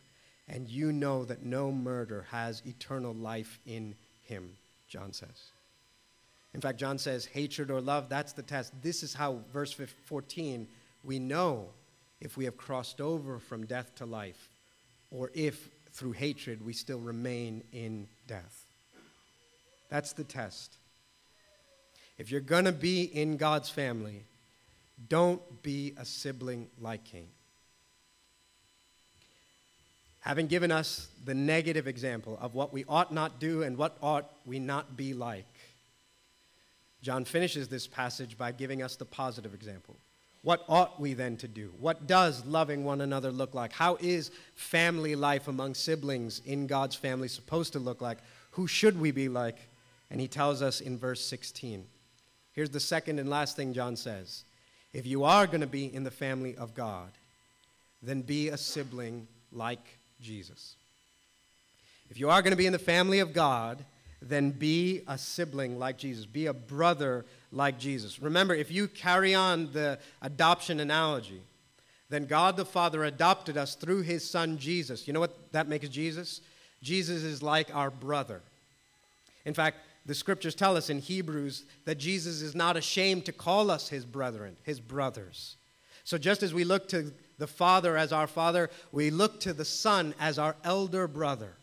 and 0.47 0.69
you 0.69 0.91
know 0.91 1.25
that 1.25 1.43
no 1.43 1.71
murder 1.71 2.27
has 2.29 2.61
eternal 2.65 3.13
life 3.13 3.59
in 3.65 3.95
him, 4.21 4.51
John 4.87 5.11
says. 5.11 5.51
In 6.53 6.61
fact, 6.61 6.79
John 6.79 6.99
says, 6.99 7.25
hatred 7.25 7.71
or 7.71 7.81
love, 7.81 8.09
that's 8.09 8.33
the 8.33 8.43
test. 8.43 8.73
This 8.83 9.01
is 9.01 9.15
how, 9.15 9.39
verse 9.51 9.75
14, 10.05 10.67
we 11.03 11.17
know 11.17 11.69
if 12.21 12.37
we 12.37 12.45
have 12.45 12.57
crossed 12.57 13.01
over 13.01 13.39
from 13.39 13.65
death 13.65 13.95
to 13.95 14.05
life, 14.05 14.49
or 15.09 15.31
if 15.33 15.69
through 15.91 16.11
hatred 16.11 16.63
we 16.63 16.73
still 16.73 16.99
remain 16.99 17.63
in 17.71 18.07
death. 18.27 18.65
That's 19.89 20.13
the 20.13 20.23
test. 20.23 20.77
If 22.17 22.31
you're 22.31 22.41
going 22.41 22.65
to 22.65 22.71
be 22.71 23.03
in 23.03 23.37
God's 23.37 23.69
family, 23.69 24.25
don't 25.09 25.41
be 25.63 25.93
a 25.97 26.05
sibling 26.05 26.67
like 26.79 27.03
Cain. 27.03 27.27
Having 30.21 30.47
given 30.47 30.71
us 30.71 31.09
the 31.25 31.33
negative 31.33 31.87
example 31.87 32.37
of 32.39 32.55
what 32.55 32.71
we 32.71 32.85
ought 32.87 33.13
not 33.13 33.39
do 33.39 33.63
and 33.63 33.77
what 33.77 33.97
ought 34.01 34.31
we 34.45 34.57
not 34.57 34.95
be 34.95 35.13
like, 35.13 35.45
John 37.01 37.25
finishes 37.25 37.67
this 37.67 37.87
passage 37.87 38.37
by 38.37 38.53
giving 38.53 38.81
us 38.81 38.95
the 38.95 39.03
positive 39.03 39.53
example. 39.53 39.97
What 40.41 40.63
ought 40.69 40.99
we 40.99 41.13
then 41.13 41.35
to 41.37 41.47
do? 41.47 41.73
What 41.79 42.07
does 42.07 42.45
loving 42.45 42.85
one 42.85 43.01
another 43.01 43.31
look 43.31 43.53
like? 43.53 43.73
How 43.73 43.97
is 43.99 44.31
family 44.55 45.15
life 45.15 45.47
among 45.47 45.73
siblings 45.73 46.41
in 46.45 46.67
God's 46.67 46.95
family 46.95 47.27
supposed 47.27 47.73
to 47.73 47.79
look 47.79 48.01
like? 48.01 48.19
Who 48.51 48.67
should 48.67 48.99
we 48.99 49.11
be 49.11 49.27
like? 49.27 49.57
And 50.09 50.21
he 50.21 50.27
tells 50.27 50.61
us 50.61 50.79
in 50.79 50.97
verse 50.97 51.25
16. 51.25 51.85
Here's 52.53 52.69
the 52.69 52.79
second 52.79 53.19
and 53.19 53.29
last 53.29 53.55
thing 53.55 53.73
John 53.73 53.95
says 53.95 54.43
If 54.93 55.05
you 55.05 55.23
are 55.23 55.45
going 55.47 55.61
to 55.61 55.67
be 55.67 55.93
in 55.93 56.03
the 56.03 56.11
family 56.11 56.55
of 56.55 56.73
God, 56.73 57.09
then 58.01 58.21
be 58.21 58.49
a 58.49 58.57
sibling 58.57 59.27
like 59.51 59.97
Jesus. 60.21 60.75
If 62.09 62.19
you 62.19 62.29
are 62.29 62.41
going 62.41 62.51
to 62.51 62.57
be 62.57 62.67
in 62.67 62.73
the 62.73 62.79
family 62.79 63.19
of 63.19 63.33
God, 63.33 63.83
then 64.21 64.51
be 64.51 65.01
a 65.07 65.17
sibling 65.17 65.79
like 65.79 65.97
Jesus. 65.97 66.25
Be 66.25 66.45
a 66.45 66.53
brother 66.53 67.25
like 67.51 67.79
Jesus. 67.79 68.21
Remember, 68.21 68.53
if 68.53 68.71
you 68.71 68.87
carry 68.87 69.33
on 69.33 69.71
the 69.73 69.99
adoption 70.21 70.79
analogy, 70.79 71.41
then 72.09 72.25
God 72.25 72.55
the 72.55 72.65
Father 72.65 73.03
adopted 73.03 73.57
us 73.57 73.75
through 73.75 74.01
his 74.03 74.29
son 74.29 74.57
Jesus. 74.57 75.07
You 75.07 75.13
know 75.13 75.19
what 75.19 75.51
that 75.51 75.67
makes 75.67 75.89
Jesus? 75.89 76.41
Jesus 76.81 77.23
is 77.23 77.41
like 77.41 77.73
our 77.75 77.89
brother. 77.89 78.41
In 79.45 79.53
fact, 79.53 79.77
the 80.05 80.15
scriptures 80.15 80.55
tell 80.55 80.75
us 80.75 80.89
in 80.89 80.99
Hebrews 80.99 81.65
that 81.85 81.97
Jesus 81.97 82.41
is 82.41 82.55
not 82.55 82.77
ashamed 82.77 83.25
to 83.25 83.31
call 83.31 83.71
us 83.71 83.89
his 83.89 84.05
brethren, 84.05 84.57
his 84.63 84.79
brothers. 84.79 85.55
So 86.03 86.17
just 86.17 86.43
as 86.43 86.53
we 86.53 86.63
look 86.63 86.89
to 86.89 87.13
the 87.37 87.47
Father 87.47 87.95
as 87.95 88.11
our 88.11 88.27
Father, 88.27 88.69
we 88.91 89.09
look 89.09 89.39
to 89.41 89.53
the 89.53 89.65
Son 89.65 90.13
as 90.19 90.37
our 90.37 90.55
elder 90.63 91.07
brother. 91.07 91.53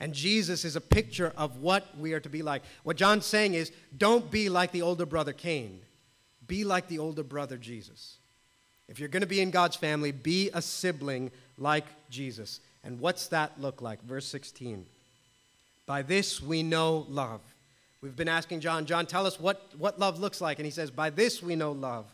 And 0.00 0.12
Jesus 0.12 0.64
is 0.64 0.76
a 0.76 0.80
picture 0.80 1.32
of 1.36 1.58
what 1.58 1.96
we 1.98 2.12
are 2.12 2.20
to 2.20 2.28
be 2.28 2.42
like. 2.42 2.62
What 2.82 2.96
John's 2.96 3.26
saying 3.26 3.54
is 3.54 3.72
don't 3.96 4.30
be 4.30 4.48
like 4.48 4.72
the 4.72 4.82
older 4.82 5.06
brother 5.06 5.32
Cain, 5.32 5.80
be 6.46 6.64
like 6.64 6.88
the 6.88 6.98
older 6.98 7.24
brother 7.24 7.56
Jesus. 7.56 8.18
If 8.88 8.98
you're 8.98 9.08
going 9.08 9.22
to 9.22 9.26
be 9.26 9.40
in 9.40 9.50
God's 9.50 9.76
family, 9.76 10.12
be 10.12 10.50
a 10.54 10.62
sibling 10.62 11.30
like 11.56 11.84
Jesus. 12.10 12.60
And 12.82 13.00
what's 13.00 13.28
that 13.28 13.60
look 13.60 13.82
like? 13.82 14.02
Verse 14.02 14.26
16. 14.26 14.86
By 15.88 16.02
this 16.02 16.42
we 16.42 16.62
know 16.62 17.06
love. 17.08 17.40
We've 18.02 18.14
been 18.14 18.28
asking 18.28 18.60
John, 18.60 18.84
John, 18.84 19.06
tell 19.06 19.26
us 19.26 19.40
what, 19.40 19.72
what 19.78 19.98
love 19.98 20.20
looks 20.20 20.40
like. 20.40 20.58
And 20.58 20.66
he 20.66 20.70
says, 20.70 20.90
By 20.90 21.08
this 21.08 21.42
we 21.42 21.56
know 21.56 21.72
love, 21.72 22.04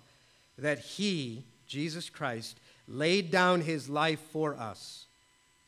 that 0.57 0.79
he, 0.79 1.43
Jesus 1.67 2.09
Christ, 2.09 2.57
laid 2.87 3.33
down 3.33 3.63
his 3.63 3.89
life 3.89 4.21
for 4.33 4.55
us 4.55 5.07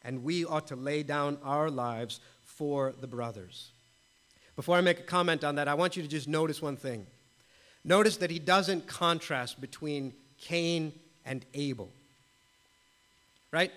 and 0.03 0.23
we 0.23 0.45
ought 0.45 0.69
to 0.69 0.77
lay 0.77 1.03
down 1.03 1.37
our 1.43 1.69
lives 1.69 2.21
for 2.45 2.95
the 3.01 3.09
brothers. 3.09 3.71
Before 4.55 4.77
I 4.77 4.81
make 4.81 5.01
a 5.01 5.03
comment 5.03 5.43
on 5.43 5.57
that, 5.57 5.67
I 5.67 5.75
want 5.75 5.97
you 5.97 6.03
to 6.05 6.09
just 6.09 6.29
notice 6.29 6.63
one 6.63 6.77
thing. 6.77 7.07
Notice 7.85 8.19
that 8.19 8.31
he 8.31 8.39
doesn't 8.39 8.87
contrast 8.87 9.61
between 9.61 10.15
Cain 10.41 10.93
and 11.25 11.45
Abel. 11.55 11.91
Right? 13.51 13.73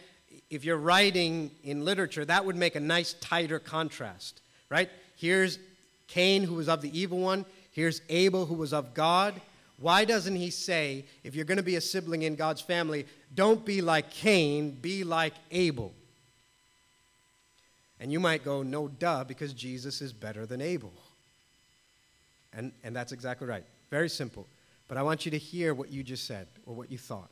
If 0.50 0.66
you're 0.66 0.78
writing 0.78 1.52
in 1.64 1.86
literature, 1.86 2.26
that 2.26 2.46
would 2.46 2.56
make 2.56 2.76
a 2.76 2.80
nice, 2.80 3.14
tighter 3.14 3.60
contrast. 3.60 4.42
Right? 4.70 4.90
Here's 5.16 5.60
Cain, 6.08 6.44
who 6.44 6.56
was 6.56 6.70
of 6.70 6.82
the 6.82 7.00
evil 7.00 7.20
one. 7.20 7.46
Here's 7.72 8.02
Abel, 8.10 8.46
who 8.46 8.56
was 8.56 8.74
of 8.74 8.94
God. 8.94 9.40
Why 9.80 10.04
doesn't 10.06 10.36
he 10.36 10.50
say, 10.50 11.06
if 11.24 11.36
you're 11.36 11.46
going 11.46 11.58
to 11.58 11.64
be 11.64 11.76
a 11.76 11.82
sibling 11.82 12.24
in 12.24 12.36
God's 12.36 12.62
family, 12.62 13.06
don't 13.34 13.64
be 13.66 13.82
like 13.82 14.10
Cain, 14.10 14.72
be 14.72 15.04
like 15.04 15.34
Abel? 15.52 15.94
And 18.00 18.12
you 18.12 18.20
might 18.20 18.44
go, 18.44 18.64
no, 18.64 18.88
duh, 18.88 19.24
because 19.24 19.54
Jesus 19.54 20.02
is 20.02 20.12
better 20.14 20.46
than 20.46 20.62
Abel. 20.62 20.92
And, 22.54 22.72
and 22.84 22.96
that's 22.96 23.12
exactly 23.12 23.48
right. 23.48 23.64
Very 23.90 24.10
simple. 24.10 24.48
But 24.88 24.98
I 24.98 25.04
want 25.04 25.26
you 25.26 25.32
to 25.32 25.38
hear 25.38 25.74
what 25.74 25.90
you 25.92 26.04
just 26.04 26.26
said 26.26 26.48
or 26.66 26.74
what 26.74 26.92
you 26.92 26.98
thought. 26.98 27.30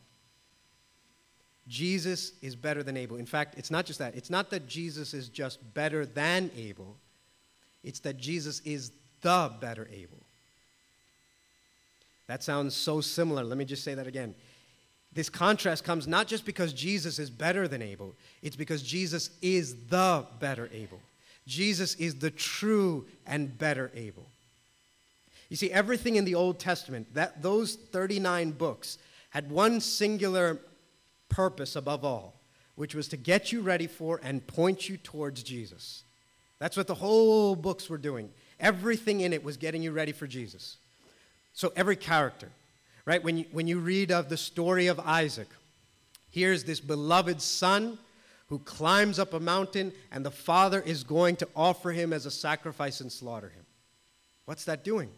Jesus 1.68 2.32
is 2.42 2.56
better 2.56 2.84
than 2.84 2.96
Abel. 2.96 3.18
In 3.18 3.26
fact, 3.26 3.56
it's 3.58 3.72
not 3.72 3.86
just 3.86 4.00
that. 4.00 4.16
It's 4.16 4.30
not 4.30 4.50
that 4.52 4.68
Jesus 4.68 5.14
is 5.14 5.30
just 5.30 5.60
better 5.74 6.06
than 6.06 6.50
Abel, 6.58 6.96
it's 7.84 8.00
that 8.02 8.18
Jesus 8.18 8.62
is 8.66 8.92
the 9.22 9.52
better 9.60 9.88
Abel. 9.92 10.18
That 12.28 12.44
sounds 12.44 12.76
so 12.76 13.02
similar. 13.02 13.44
Let 13.44 13.58
me 13.58 13.66
just 13.66 13.84
say 13.84 13.94
that 13.94 14.08
again. 14.08 14.36
This 15.14 15.30
contrast 15.30 15.84
comes 15.84 16.08
not 16.08 16.28
just 16.28 16.46
because 16.46 16.74
Jesus 16.74 17.18
is 17.18 17.30
better 17.30 17.68
than 17.68 17.82
Abel, 17.82 18.14
it's 18.42 18.56
because 18.56 18.84
Jesus 18.84 19.30
is 19.42 19.76
the 19.90 20.26
better 20.40 20.70
Abel. 20.74 21.00
Jesus 21.48 21.96
is 21.96 22.16
the 22.16 22.30
true 22.30 23.06
and 23.26 23.58
better 23.58 23.90
Abel. 23.96 24.26
You 25.50 25.56
see, 25.56 25.72
everything 25.72 26.18
in 26.18 26.26
the 26.26 26.36
Old 26.36 26.60
Testament, 26.60 27.14
that, 27.14 27.42
those 27.42 27.76
39 27.76 28.52
books, 28.52 28.98
had 29.30 29.50
one 29.50 29.80
singular 29.80 30.60
purpose 31.30 31.76
above 31.76 32.04
all, 32.04 32.40
which 32.76 32.96
was 32.96 33.08
to 33.10 33.18
get 33.18 33.52
you 33.52 33.62
ready 33.62 33.88
for 33.88 34.20
and 34.24 34.46
point 34.46 34.88
you 34.90 34.98
towards 34.98 35.44
Jesus. 35.44 36.04
That's 36.60 36.78
what 36.78 36.88
the 36.88 36.96
whole 36.96 37.56
books 37.56 37.90
were 37.90 37.98
doing. 37.98 38.30
Everything 38.60 39.22
in 39.22 39.34
it 39.34 39.44
was 39.44 39.58
getting 39.58 39.84
you 39.84 39.92
ready 39.92 40.12
for 40.12 40.28
Jesus. 40.28 40.78
So 41.54 41.72
every 41.76 41.96
character, 41.96 42.50
right? 43.06 43.24
When 43.24 43.38
you, 43.40 43.46
when 43.52 43.68
you 43.68 43.80
read 43.80 44.12
of 44.12 44.30
the 44.30 44.38
story 44.38 44.88
of 44.88 45.00
Isaac, 45.00 45.48
here's 46.30 46.64
this 46.64 46.80
beloved 46.80 47.42
son 47.42 48.00
who 48.48 48.60
climbs 48.60 49.20
up 49.20 49.34
a 49.34 49.40
mountain, 49.40 49.92
and 50.12 50.26
the 50.26 50.32
father 50.32 50.82
is 50.82 51.04
going 51.04 51.36
to 51.36 51.48
offer 51.56 51.92
him 51.92 52.14
as 52.14 52.26
a 52.26 52.32
sacrifice 52.32 53.02
and 53.02 53.12
slaughter 53.12 53.50
him. 53.50 53.66
What's 54.46 54.64
that 54.66 54.84
doing? 54.84 55.10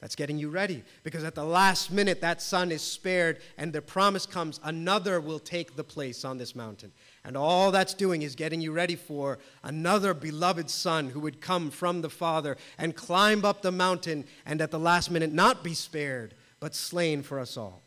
That's 0.00 0.16
getting 0.16 0.38
you 0.38 0.48
ready. 0.48 0.82
Because 1.02 1.24
at 1.24 1.34
the 1.34 1.44
last 1.44 1.92
minute, 1.92 2.22
that 2.22 2.40
son 2.40 2.72
is 2.72 2.80
spared, 2.80 3.38
and 3.58 3.72
the 3.72 3.82
promise 3.82 4.24
comes 4.24 4.58
another 4.64 5.20
will 5.20 5.38
take 5.38 5.76
the 5.76 5.84
place 5.84 6.24
on 6.24 6.38
this 6.38 6.56
mountain. 6.56 6.90
And 7.22 7.36
all 7.36 7.70
that's 7.70 7.92
doing 7.92 8.22
is 8.22 8.34
getting 8.34 8.62
you 8.62 8.72
ready 8.72 8.96
for 8.96 9.38
another 9.62 10.14
beloved 10.14 10.70
son 10.70 11.10
who 11.10 11.20
would 11.20 11.42
come 11.42 11.70
from 11.70 12.00
the 12.00 12.08
Father 12.08 12.56
and 12.78 12.96
climb 12.96 13.44
up 13.44 13.60
the 13.60 13.72
mountain 13.72 14.24
and 14.46 14.62
at 14.62 14.70
the 14.70 14.78
last 14.78 15.10
minute 15.10 15.32
not 15.32 15.62
be 15.62 15.74
spared, 15.74 16.32
but 16.60 16.74
slain 16.74 17.22
for 17.22 17.38
us 17.38 17.58
all. 17.58 17.82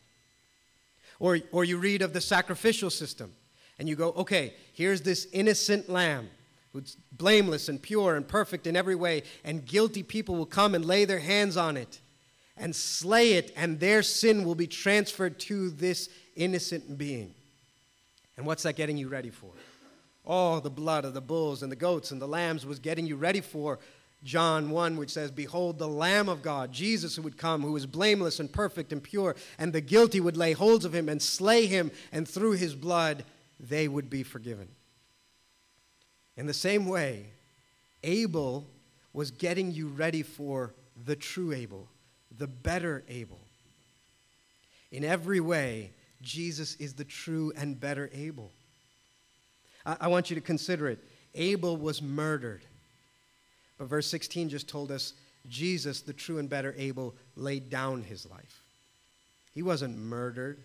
Or, 1.19 1.39
or 1.52 1.65
you 1.65 1.78
read 1.78 2.04
of 2.04 2.13
the 2.13 2.21
sacrificial 2.21 2.91
system, 2.91 3.34
and 3.80 3.89
you 3.89 3.95
go, 3.95 4.12
okay, 4.12 4.54
here's 4.73 5.02
this 5.02 5.28
innocent 5.34 5.89
lamb 5.89 6.30
who's 6.73 6.95
blameless 7.12 7.69
and 7.69 7.82
pure 7.82 8.15
and 8.15 8.28
perfect 8.28 8.67
in 8.67 8.76
every 8.76 8.95
way, 8.95 9.23
and 9.43 9.65
guilty 9.65 10.04
people 10.04 10.36
will 10.36 10.45
come 10.45 10.76
and 10.76 10.86
lay 10.86 11.06
their 11.06 11.19
hands 11.19 11.58
on 11.58 11.76
it 11.76 12.02
and 12.58 12.76
slay 12.76 13.34
it, 13.34 13.52
and 13.56 13.80
their 13.80 14.04
sin 14.04 14.44
will 14.44 14.56
be 14.56 14.68
transferred 14.68 15.39
to 15.39 15.70
this 15.72 16.10
innocent 16.36 16.98
being. 16.98 17.34
And 18.38 18.46
what's 18.46 18.63
that 18.63 18.76
getting 18.76 18.98
you 18.98 19.08
ready 19.08 19.30
for? 19.30 19.52
All 20.26 20.62
the 20.62 20.70
blood 20.70 21.06
of 21.06 21.13
the 21.13 21.22
bulls 21.22 21.63
and 21.63 21.72
the 21.72 21.76
goats 21.76 22.12
and 22.12 22.22
the 22.22 22.28
lambs 22.28 22.66
was 22.66 22.80
getting 22.80 23.06
you 23.06 23.16
ready 23.16 23.42
for 23.42 23.80
John 24.24 24.70
1, 24.70 24.96
which 24.96 25.12
says, 25.12 25.32
Behold, 25.32 25.78
the 25.78 25.88
Lamb 25.88 26.30
of 26.30 26.42
God, 26.42 26.72
Jesus, 26.72 27.16
who 27.16 27.22
would 27.24 27.38
come, 27.38 27.62
who 27.62 27.76
is 27.76 27.86
blameless 27.86 28.39
and 28.39 28.52
perfect 28.52 28.94
and 28.94 29.04
pure, 29.04 29.36
and 29.60 29.74
the 29.74 29.82
guilty 29.82 30.22
would 30.22 30.38
lay 30.38 30.54
holds 30.54 30.86
of 30.86 30.96
him 30.96 31.10
and 31.10 31.22
slay 31.22 31.66
him, 31.66 31.92
and 32.12 32.28
through 32.28 32.54
his 32.54 32.74
blood 32.74 33.26
they 33.60 33.88
would 33.88 34.10
be 34.10 34.24
forgiven. 34.24 34.70
In 36.38 36.48
the 36.48 36.54
same 36.54 36.88
way, 36.88 37.28
Abel 38.04 38.66
was 39.12 39.30
getting 39.30 39.72
you 39.72 39.88
ready 39.88 40.24
for 40.24 40.74
the 41.06 41.16
true 41.16 41.52
Abel, 41.52 41.88
the 42.38 42.48
better 42.48 43.04
Abel. 43.08 43.39
In 44.91 45.04
every 45.04 45.39
way, 45.39 45.91
Jesus 46.22 46.76
is 46.76 46.93
the 46.93 47.04
true 47.04 47.52
and 47.56 47.80
better 47.80 48.10
Abel. 48.13 48.52
I, 49.86 49.98
I 50.02 50.08
want 50.08 50.30
you 50.30 50.36
to 50.36 50.41
consider 50.41 50.88
it. 50.88 51.00
Abel 51.36 51.78
was 51.78 52.02
murdered. 52.02 52.62
But 53.78 53.88
verse 53.88 54.08
16 54.08 54.50
just 54.50 54.67
told 54.67 54.91
us 54.91 55.13
Jesus, 55.50 56.02
the 56.02 56.13
true 56.13 56.38
and 56.38 56.50
better 56.50 56.74
Abel, 56.78 57.15
laid 57.36 57.69
down 57.69 58.04
his 58.04 58.30
life. 58.30 58.62
He 59.54 59.62
wasn't 59.62 59.98
murdered. 59.98 60.63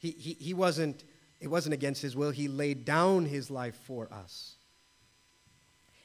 He, 0.00 0.10
he, 0.12 0.32
he 0.34 0.54
wasn't, 0.54 1.04
it 1.40 1.48
wasn't 1.48 1.74
against 1.74 2.00
his 2.00 2.16
will. 2.16 2.30
He 2.30 2.48
laid 2.48 2.84
down 2.84 3.26
his 3.26 3.50
life 3.50 3.76
for 3.86 4.08
us. 4.12 4.54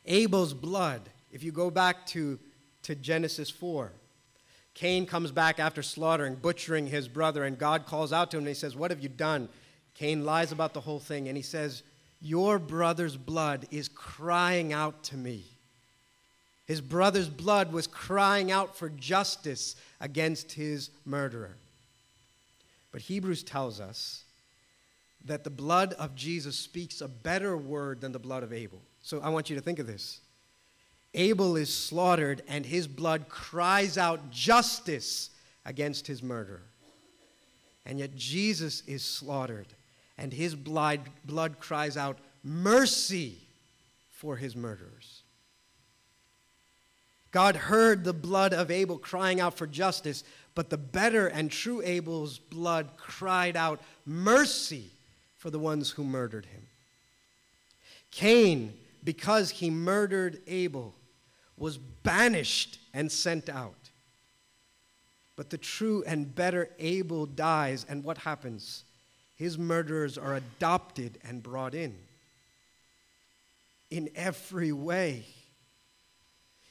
Abel's 0.06 0.54
blood, 0.54 1.02
if 1.32 1.44
you 1.44 1.52
go 1.52 1.70
back 1.70 2.06
to, 2.08 2.38
to 2.84 2.96
Genesis 2.96 3.50
4, 3.50 3.92
Cain 4.74 5.06
comes 5.06 5.32
back 5.32 5.60
after 5.60 5.84
slaughtering, 5.84 6.36
butchering 6.36 6.88
his 6.88 7.08
brother, 7.08 7.44
and 7.44 7.58
God 7.58 7.86
calls 7.86 8.12
out 8.12 8.32
to 8.32 8.38
him 8.38 8.42
and 8.42 8.48
he 8.48 8.54
says, 8.54 8.76
What 8.76 8.92
have 8.92 9.02
you 9.02 9.10
done? 9.10 9.50
Cain 9.94 10.26
lies 10.26 10.52
about 10.52 10.74
the 10.74 10.82
whole 10.82 11.00
thing 11.00 11.28
and 11.28 11.38
he 11.38 11.44
says, 11.44 11.84
Your 12.22 12.58
brother's 12.58 13.16
blood 13.16 13.68
is 13.70 13.88
crying 13.88 14.74
out 14.74 15.04
to 15.06 15.18
me. 15.18 15.46
His 16.66 16.82
brother's 16.82 17.30
blood 17.30 17.72
was 17.72 17.88
crying 17.88 18.52
out 18.52 18.76
for 18.76 18.90
justice 18.90 19.76
against 20.00 20.54
his 20.54 20.90
murderer. 21.06 21.56
But 22.92 23.02
Hebrews 23.02 23.44
tells 23.44 23.80
us 23.80 24.24
that 25.26 25.44
the 25.44 25.50
blood 25.50 25.94
of 25.94 26.16
Jesus 26.16 26.56
speaks 26.56 27.02
a 27.02 27.08
better 27.08 27.58
word 27.58 28.02
than 28.02 28.12
the 28.12 28.20
blood 28.20 28.44
of 28.44 28.54
Abel. 28.54 28.82
So 29.02 29.20
I 29.22 29.30
want 29.30 29.50
you 29.50 29.56
to 29.56 29.62
think 29.62 29.80
of 29.80 29.88
this. 29.88 30.22
Abel 31.14 31.56
is 31.56 31.74
slaughtered, 31.74 32.42
and 32.48 32.66
his 32.66 32.88
blood 32.88 33.30
cries 33.30 33.98
out 33.98 34.32
justice 34.32 35.30
against 35.66 36.08
his 36.08 36.24
murderer. 36.24 36.64
And 37.86 38.00
yet 38.00 38.16
Jesus 38.16 38.82
is 38.88 39.04
slaughtered, 39.04 39.68
and 40.18 40.34
his 40.34 40.56
blood, 40.56 41.02
blood 41.26 41.60
cries 41.60 41.98
out 41.98 42.18
mercy 42.44 43.38
for 44.10 44.38
his 44.38 44.56
murderers. 44.56 45.22
God 47.32 47.56
heard 47.56 48.04
the 48.04 48.14
blood 48.14 48.54
of 48.54 48.70
Abel 48.72 48.98
crying 48.98 49.40
out 49.40 49.56
for 49.58 49.68
justice, 49.68 50.24
but 50.56 50.70
the 50.70 50.78
better 50.78 51.28
and 51.28 51.52
true 51.52 51.82
Abel's 51.84 52.38
blood 52.38 52.92
cried 52.96 53.58
out 53.58 53.82
mercy 54.06 54.92
for 55.38 55.50
the 55.50 55.60
ones 55.60 55.90
who 55.90 56.04
murdered 56.04 56.46
him. 56.46 56.62
Cain, 58.12 58.74
because 59.04 59.50
he 59.50 59.70
murdered 59.70 60.42
Abel, 60.48 60.94
was 61.58 61.78
banished 61.78 62.80
and 62.94 63.12
sent 63.12 63.50
out. 63.50 63.90
But 65.36 65.50
the 65.50 65.58
true 65.58 66.04
and 66.06 66.34
better 66.34 66.70
Abel 66.80 67.26
dies, 67.26 67.86
and 67.90 68.04
what 68.04 68.20
happens? 68.20 68.84
His 69.36 69.58
murderers 69.58 70.18
are 70.18 70.36
adopted 70.36 71.18
and 71.28 71.42
brought 71.42 71.74
in. 71.74 71.96
In 73.90 74.10
every 74.16 74.72
way. 74.72 75.26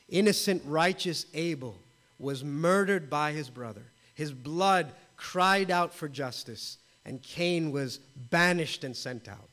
Innocent, 0.08 0.62
righteous 0.64 1.26
Abel 1.34 1.76
was 2.18 2.44
murdered 2.44 3.10
by 3.10 3.32
his 3.32 3.50
brother. 3.50 3.82
His 4.14 4.32
blood 4.32 4.92
cried 5.16 5.70
out 5.70 5.92
for 5.94 6.08
justice, 6.08 6.78
and 7.04 7.22
Cain 7.22 7.72
was 7.72 7.98
banished 8.30 8.84
and 8.84 8.96
sent 8.96 9.28
out. 9.28 9.48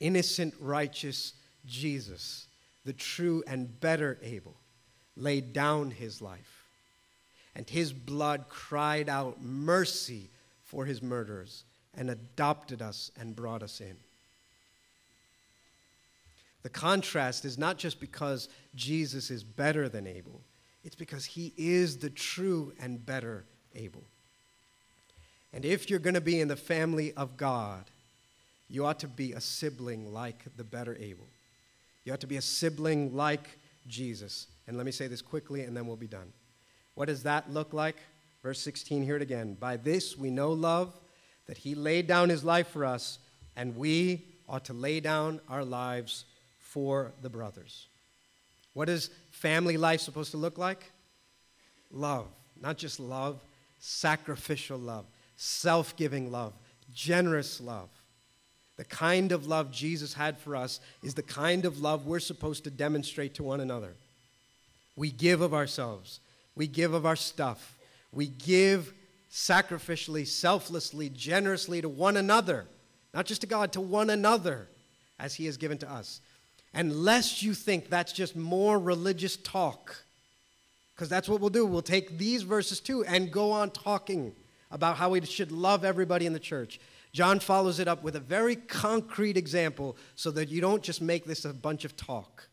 Innocent, 0.00 0.54
righteous 0.60 1.34
Jesus 1.66 2.45
the 2.86 2.92
true 2.92 3.42
and 3.46 3.80
better 3.80 4.16
Abel, 4.22 4.54
laid 5.16 5.52
down 5.52 5.90
his 5.90 6.22
life, 6.22 6.64
and 7.54 7.68
his 7.68 7.92
blood 7.92 8.44
cried 8.48 9.08
out 9.08 9.42
mercy 9.42 10.30
for 10.64 10.86
his 10.86 11.02
murderers 11.02 11.64
and 11.94 12.08
adopted 12.08 12.80
us 12.80 13.10
and 13.18 13.34
brought 13.34 13.62
us 13.62 13.80
in. 13.80 13.96
The 16.62 16.68
contrast 16.68 17.44
is 17.44 17.58
not 17.58 17.76
just 17.76 17.98
because 17.98 18.48
Jesus 18.74 19.30
is 19.30 19.42
better 19.42 19.88
than 19.88 20.06
Abel, 20.06 20.40
it's 20.84 20.96
because 20.96 21.24
he 21.24 21.52
is 21.56 21.98
the 21.98 22.10
true 22.10 22.72
and 22.78 23.04
better 23.04 23.44
Abel. 23.74 24.04
And 25.52 25.64
if 25.64 25.90
you're 25.90 25.98
going 25.98 26.14
to 26.14 26.20
be 26.20 26.40
in 26.40 26.48
the 26.48 26.56
family 26.56 27.12
of 27.14 27.36
God, 27.36 27.84
you 28.68 28.84
ought 28.84 29.00
to 29.00 29.08
be 29.08 29.32
a 29.32 29.40
sibling 29.40 30.12
like 30.12 30.44
the 30.56 30.64
better 30.64 30.96
Abel. 31.00 31.26
You 32.06 32.12
ought 32.12 32.20
to 32.20 32.26
be 32.26 32.36
a 32.36 32.42
sibling 32.42 33.14
like 33.14 33.58
Jesus. 33.88 34.46
And 34.66 34.76
let 34.76 34.86
me 34.86 34.92
say 34.92 35.08
this 35.08 35.20
quickly 35.20 35.62
and 35.62 35.76
then 35.76 35.86
we'll 35.86 35.96
be 35.96 36.06
done. 36.06 36.32
What 36.94 37.06
does 37.06 37.24
that 37.24 37.52
look 37.52 37.74
like? 37.74 37.96
Verse 38.42 38.60
16, 38.60 39.02
hear 39.02 39.16
it 39.16 39.22
again. 39.22 39.54
By 39.58 39.76
this 39.76 40.16
we 40.16 40.30
know 40.30 40.52
love, 40.52 40.98
that 41.48 41.58
he 41.58 41.74
laid 41.74 42.06
down 42.06 42.28
his 42.28 42.44
life 42.44 42.68
for 42.68 42.84
us, 42.84 43.18
and 43.56 43.76
we 43.76 44.24
ought 44.48 44.64
to 44.66 44.72
lay 44.72 45.00
down 45.00 45.40
our 45.48 45.64
lives 45.64 46.24
for 46.60 47.12
the 47.22 47.28
brothers. 47.28 47.86
What 48.72 48.88
is 48.88 49.10
family 49.30 49.76
life 49.76 50.00
supposed 50.00 50.30
to 50.30 50.36
look 50.36 50.58
like? 50.58 50.92
Love. 51.90 52.26
Not 52.60 52.78
just 52.78 53.00
love, 53.00 53.42
sacrificial 53.78 54.78
love, 54.78 55.06
self 55.36 55.96
giving 55.96 56.30
love, 56.30 56.52
generous 56.92 57.60
love. 57.60 57.88
The 58.76 58.84
kind 58.84 59.32
of 59.32 59.46
love 59.46 59.70
Jesus 59.70 60.14
had 60.14 60.38
for 60.38 60.54
us 60.54 60.80
is 61.02 61.14
the 61.14 61.22
kind 61.22 61.64
of 61.64 61.80
love 61.80 62.06
we're 62.06 62.20
supposed 62.20 62.64
to 62.64 62.70
demonstrate 62.70 63.34
to 63.34 63.42
one 63.42 63.60
another. 63.60 63.94
We 64.96 65.10
give 65.10 65.40
of 65.40 65.54
ourselves, 65.54 66.20
we 66.54 66.66
give 66.66 66.94
of 66.94 67.06
our 67.06 67.16
stuff, 67.16 67.78
we 68.12 68.26
give 68.26 68.92
sacrificially, 69.30 70.26
selflessly, 70.26 71.10
generously 71.10 71.82
to 71.82 71.88
one 71.88 72.16
another, 72.16 72.66
not 73.12 73.26
just 73.26 73.42
to 73.42 73.46
God, 73.46 73.72
to 73.72 73.80
one 73.80 74.10
another 74.10 74.68
as 75.18 75.34
He 75.34 75.46
has 75.46 75.56
given 75.56 75.78
to 75.78 75.90
us. 75.90 76.20
And 76.72 77.04
lest 77.04 77.42
you 77.42 77.54
think 77.54 77.88
that's 77.88 78.12
just 78.12 78.36
more 78.36 78.78
religious 78.78 79.36
talk, 79.36 79.96
because 80.94 81.08
that's 81.08 81.28
what 81.28 81.40
we'll 81.40 81.50
do. 81.50 81.64
We'll 81.64 81.82
take 81.82 82.18
these 82.18 82.42
verses 82.42 82.80
too 82.80 83.04
and 83.04 83.32
go 83.32 83.52
on 83.52 83.70
talking 83.70 84.34
about 84.70 84.96
how 84.96 85.10
we 85.10 85.24
should 85.24 85.52
love 85.52 85.84
everybody 85.84 86.26
in 86.26 86.32
the 86.32 86.40
church. 86.40 86.80
John 87.16 87.40
follows 87.40 87.80
it 87.80 87.88
up 87.88 88.02
with 88.02 88.14
a 88.14 88.20
very 88.20 88.56
concrete 88.56 89.38
example 89.38 89.96
so 90.16 90.30
that 90.32 90.50
you 90.50 90.60
don't 90.60 90.82
just 90.82 91.00
make 91.00 91.24
this 91.24 91.46
a 91.46 91.54
bunch 91.54 91.86
of 91.86 91.96
talk. 91.96 92.50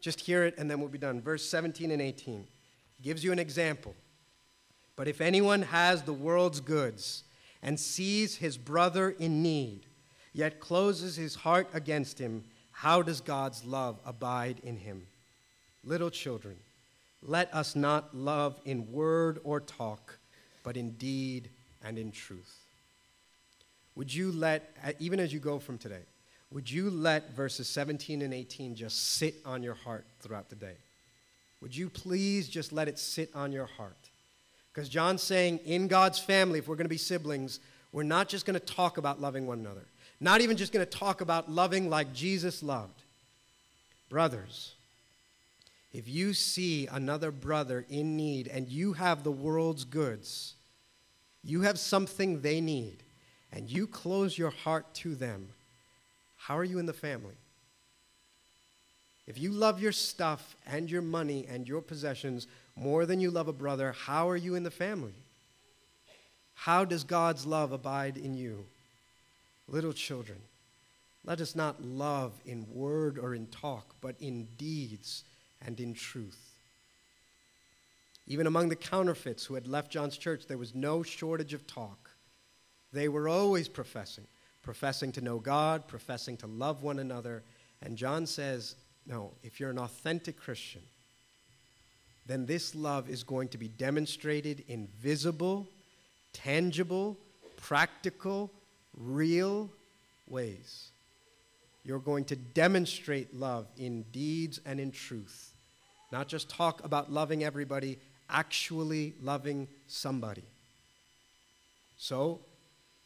Just 0.00 0.20
hear 0.20 0.44
it 0.44 0.54
and 0.56 0.70
then 0.70 0.78
we'll 0.78 0.88
be 0.88 0.98
done. 0.98 1.20
Verse 1.20 1.44
17 1.44 1.90
and 1.90 2.00
18 2.00 2.46
gives 3.02 3.24
you 3.24 3.32
an 3.32 3.40
example. 3.40 3.96
But 4.94 5.08
if 5.08 5.20
anyone 5.20 5.62
has 5.62 6.02
the 6.02 6.12
world's 6.12 6.60
goods 6.60 7.24
and 7.60 7.80
sees 7.80 8.36
his 8.36 8.56
brother 8.56 9.16
in 9.18 9.42
need, 9.42 9.86
yet 10.32 10.60
closes 10.60 11.16
his 11.16 11.34
heart 11.34 11.68
against 11.74 12.20
him, 12.20 12.44
how 12.70 13.02
does 13.02 13.20
God's 13.20 13.64
love 13.64 13.98
abide 14.04 14.60
in 14.62 14.76
him? 14.76 15.08
Little 15.82 16.10
children, 16.10 16.54
let 17.20 17.52
us 17.52 17.74
not 17.74 18.16
love 18.16 18.60
in 18.64 18.92
word 18.92 19.40
or 19.42 19.58
talk, 19.58 20.20
but 20.62 20.76
in 20.76 20.92
deed 20.92 21.50
and 21.82 21.98
in 21.98 22.12
truth. 22.12 22.62
Would 23.94 24.12
you 24.12 24.32
let, 24.32 24.74
even 24.98 25.20
as 25.20 25.32
you 25.32 25.38
go 25.38 25.58
from 25.58 25.78
today, 25.78 26.02
would 26.50 26.70
you 26.70 26.90
let 26.90 27.34
verses 27.34 27.68
17 27.68 28.22
and 28.22 28.32
18 28.32 28.74
just 28.74 29.14
sit 29.14 29.34
on 29.44 29.62
your 29.62 29.74
heart 29.74 30.04
throughout 30.20 30.50
the 30.50 30.56
day? 30.56 30.74
Would 31.60 31.76
you 31.76 31.88
please 31.88 32.48
just 32.48 32.72
let 32.72 32.88
it 32.88 32.98
sit 32.98 33.30
on 33.34 33.52
your 33.52 33.66
heart? 33.66 33.96
Because 34.72 34.88
John's 34.88 35.22
saying, 35.22 35.60
in 35.64 35.88
God's 35.88 36.18
family, 36.18 36.58
if 36.58 36.68
we're 36.68 36.76
going 36.76 36.86
to 36.86 36.90
be 36.90 36.96
siblings, 36.96 37.60
we're 37.92 38.02
not 38.02 38.28
just 38.28 38.46
going 38.46 38.58
to 38.58 38.66
talk 38.66 38.98
about 38.98 39.20
loving 39.20 39.46
one 39.46 39.60
another, 39.60 39.84
not 40.20 40.40
even 40.40 40.56
just 40.56 40.72
going 40.72 40.84
to 40.84 40.90
talk 40.90 41.20
about 41.20 41.50
loving 41.50 41.90
like 41.90 42.12
Jesus 42.12 42.62
loved. 42.62 43.02
Brothers, 44.08 44.74
if 45.92 46.08
you 46.08 46.32
see 46.32 46.86
another 46.86 47.30
brother 47.30 47.84
in 47.88 48.16
need 48.16 48.48
and 48.48 48.68
you 48.68 48.94
have 48.94 49.24
the 49.24 49.30
world's 49.30 49.84
goods, 49.84 50.54
you 51.44 51.62
have 51.62 51.78
something 51.78 52.40
they 52.40 52.60
need 52.60 53.01
and 53.52 53.68
you 53.68 53.86
close 53.86 54.36
your 54.36 54.50
heart 54.50 54.92
to 54.94 55.14
them, 55.14 55.48
how 56.36 56.56
are 56.56 56.64
you 56.64 56.78
in 56.78 56.86
the 56.86 56.92
family? 56.92 57.34
If 59.26 59.38
you 59.38 59.50
love 59.52 59.80
your 59.80 59.92
stuff 59.92 60.56
and 60.66 60.90
your 60.90 61.02
money 61.02 61.46
and 61.48 61.68
your 61.68 61.80
possessions 61.80 62.46
more 62.74 63.06
than 63.06 63.20
you 63.20 63.30
love 63.30 63.48
a 63.48 63.52
brother, 63.52 63.92
how 63.92 64.28
are 64.28 64.36
you 64.36 64.54
in 64.54 64.62
the 64.62 64.70
family? 64.70 65.14
How 66.54 66.84
does 66.84 67.04
God's 67.04 67.46
love 67.46 67.72
abide 67.72 68.16
in 68.16 68.34
you? 68.34 68.64
Little 69.68 69.92
children, 69.92 70.38
let 71.24 71.40
us 71.40 71.54
not 71.54 71.82
love 71.84 72.32
in 72.44 72.66
word 72.72 73.18
or 73.18 73.34
in 73.34 73.46
talk, 73.46 73.94
but 74.00 74.16
in 74.20 74.48
deeds 74.58 75.22
and 75.64 75.78
in 75.78 75.94
truth. 75.94 76.50
Even 78.26 78.46
among 78.46 78.68
the 78.68 78.76
counterfeits 78.76 79.44
who 79.44 79.54
had 79.54 79.68
left 79.68 79.90
John's 79.90 80.16
church, 80.16 80.46
there 80.46 80.58
was 80.58 80.74
no 80.74 81.02
shortage 81.02 81.54
of 81.54 81.66
talk. 81.66 82.01
They 82.92 83.08
were 83.08 83.28
always 83.28 83.68
professing, 83.68 84.26
professing 84.62 85.12
to 85.12 85.20
know 85.20 85.38
God, 85.38 85.88
professing 85.88 86.36
to 86.38 86.46
love 86.46 86.82
one 86.82 86.98
another. 86.98 87.42
And 87.80 87.96
John 87.96 88.26
says, 88.26 88.76
no, 89.06 89.32
if 89.42 89.58
you're 89.58 89.70
an 89.70 89.78
authentic 89.78 90.38
Christian, 90.38 90.82
then 92.26 92.46
this 92.46 92.74
love 92.74 93.08
is 93.08 93.24
going 93.24 93.48
to 93.48 93.58
be 93.58 93.68
demonstrated 93.68 94.64
in 94.68 94.88
visible, 95.00 95.66
tangible, 96.32 97.16
practical, 97.56 98.50
real 98.96 99.70
ways. 100.28 100.90
You're 101.84 101.98
going 101.98 102.24
to 102.26 102.36
demonstrate 102.36 103.34
love 103.34 103.66
in 103.76 104.02
deeds 104.12 104.60
and 104.64 104.78
in 104.78 104.92
truth. 104.92 105.52
Not 106.12 106.28
just 106.28 106.48
talk 106.48 106.84
about 106.84 107.10
loving 107.10 107.42
everybody, 107.42 107.98
actually 108.30 109.14
loving 109.20 109.66
somebody. 109.88 110.44
So, 111.96 112.40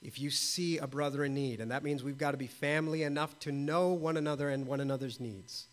if 0.03 0.21
you 0.21 0.31
see 0.31 0.79
a 0.79 0.87
brother 0.87 1.25
in 1.25 1.35
need, 1.35 1.61
and 1.61 1.71
that 1.71 1.83
means 1.83 2.05
we've 2.05 2.19
got 2.19 2.33
to 2.33 2.37
be 2.37 2.47
family 2.47 3.03
enough 3.03 3.39
to 3.41 3.53
know 3.53 3.89
one 3.89 4.17
another 4.17 4.51
and 4.51 4.67
one 4.67 4.81
another's 4.81 5.21
needs. 5.21 5.67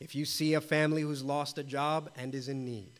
If 0.00 0.14
you 0.14 0.24
see 0.24 0.54
a 0.54 0.60
family 0.60 1.02
who's 1.02 1.22
lost 1.22 1.58
a 1.58 1.62
job 1.62 2.10
and 2.16 2.34
is 2.34 2.48
in 2.48 2.64
need, 2.64 2.92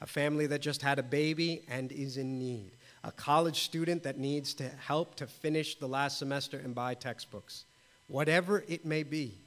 a 0.00 0.06
family 0.06 0.46
that 0.48 0.60
just 0.60 0.82
had 0.82 0.98
a 0.98 1.02
baby 1.02 1.62
and 1.68 1.92
is 1.92 2.16
in 2.16 2.38
need, 2.38 2.72
a 3.04 3.12
college 3.12 3.62
student 3.62 4.02
that 4.02 4.18
needs 4.18 4.54
to 4.54 4.68
help 4.68 5.14
to 5.16 5.26
finish 5.26 5.76
the 5.76 5.88
last 5.88 6.18
semester 6.18 6.58
and 6.58 6.74
buy 6.74 6.94
textbooks. 6.94 7.64
Whatever 8.08 8.64
it 8.68 8.84
may 8.84 9.02
be, 9.02 9.38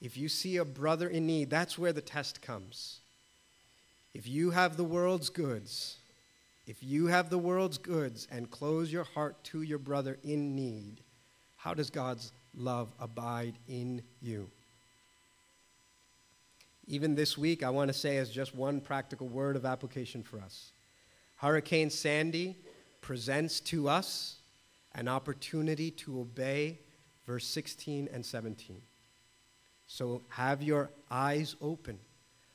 if 0.00 0.16
you 0.16 0.28
see 0.28 0.56
a 0.56 0.64
brother 0.64 1.08
in 1.08 1.26
need, 1.26 1.50
that's 1.50 1.78
where 1.78 1.92
the 1.92 2.00
test 2.00 2.42
comes. 2.42 3.00
If 4.14 4.26
you 4.26 4.50
have 4.50 4.76
the 4.76 4.84
world's 4.84 5.30
goods, 5.30 5.96
if 6.72 6.82
you 6.82 7.06
have 7.08 7.28
the 7.28 7.36
world's 7.36 7.76
goods 7.76 8.26
and 8.30 8.50
close 8.50 8.90
your 8.90 9.04
heart 9.04 9.44
to 9.44 9.60
your 9.60 9.78
brother 9.78 10.16
in 10.24 10.56
need, 10.56 11.02
how 11.56 11.74
does 11.74 11.90
God's 11.90 12.32
love 12.56 12.90
abide 12.98 13.58
in 13.68 14.00
you? 14.22 14.48
Even 16.86 17.14
this 17.14 17.36
week, 17.36 17.62
I 17.62 17.68
want 17.68 17.88
to 17.88 17.92
say 17.92 18.16
as 18.16 18.30
just 18.30 18.54
one 18.54 18.80
practical 18.80 19.28
word 19.28 19.54
of 19.54 19.66
application 19.66 20.22
for 20.22 20.38
us 20.40 20.72
Hurricane 21.36 21.90
Sandy 21.90 22.56
presents 23.02 23.60
to 23.60 23.86
us 23.90 24.36
an 24.94 25.08
opportunity 25.08 25.90
to 25.90 26.20
obey 26.20 26.78
verse 27.26 27.46
16 27.48 28.08
and 28.10 28.24
17. 28.24 28.80
So 29.86 30.22
have 30.30 30.62
your 30.62 30.88
eyes 31.10 31.54
open, 31.60 31.98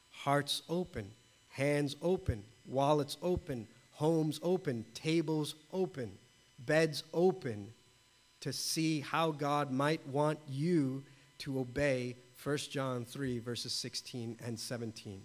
hearts 0.10 0.64
open, 0.68 1.12
hands 1.50 1.96
open, 2.02 2.44
wallets 2.66 3.18
open, 3.22 3.68
homes 3.98 4.40
open, 4.44 4.86
tables 4.94 5.56
open, 5.74 6.12
beds 6.60 7.04
open 7.16 7.74
to 8.40 8.54
see 8.54 9.02
how 9.02 9.32
God 9.32 9.72
might 9.72 10.08
want 10.08 10.38
you 10.48 11.04
to 11.40 11.60
obey 11.60 12.16
1 12.44 12.58
John 12.70 13.06
3, 13.06 13.40
verses 13.40 13.74
16 13.74 14.38
and 14.46 14.60
17. 14.60 15.24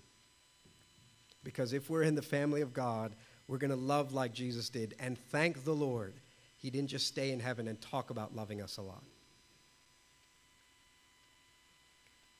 Because 1.45 1.75
if 1.75 1.91
we're 1.91 2.03
in 2.03 2.15
the 2.15 2.23
family 2.23 2.63
of 2.63 2.73
God, 2.73 3.15
we're 3.47 3.59
going 3.59 3.71
to 3.71 3.77
love 3.77 4.15
like 4.15 4.33
Jesus 4.33 4.71
did. 4.71 4.95
And 4.99 5.19
thank 5.19 5.65
the 5.65 5.75
Lord, 5.75 6.15
He 6.57 6.71
didn't 6.71 6.89
just 6.89 7.07
stay 7.07 7.31
in 7.31 7.41
heaven 7.41 7.69
and 7.69 7.79
talk 7.79 8.09
about 8.09 8.35
loving 8.35 8.63
us 8.63 8.79
a 8.79 8.83
lot. 8.83 9.03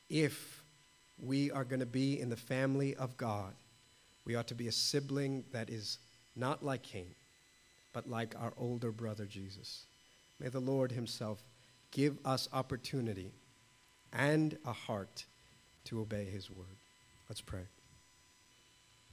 If 0.09 0.63
we 1.23 1.51
are 1.51 1.65
going 1.65 1.81
to 1.81 1.87
be 1.87 2.19
in 2.19 2.31
the 2.31 2.37
family 2.37 2.97
of 2.97 3.19
God, 3.19 3.53
we 4.25 4.35
ought 4.35 4.47
to 4.47 4.55
be 4.55 4.69
a 4.69 4.73
sibling 4.73 5.45
that 5.53 5.69
is 5.69 5.99
not 6.35 6.65
like 6.65 6.83
Cain, 6.83 7.15
but 7.93 8.09
like 8.09 8.35
our 8.39 8.53
older 8.57 8.91
brother 8.91 9.27
Jesus. 9.27 9.85
May 10.41 10.49
the 10.49 10.61
Lord 10.61 10.93
Himself 10.93 11.43
give 11.91 12.19
us 12.25 12.49
opportunity 12.53 13.33
and 14.13 14.57
a 14.65 14.73
heart 14.73 15.25
to 15.85 16.01
obey 16.01 16.25
His 16.25 16.51
word. 16.51 16.77
Let's 17.29 17.41
pray. 17.41 17.67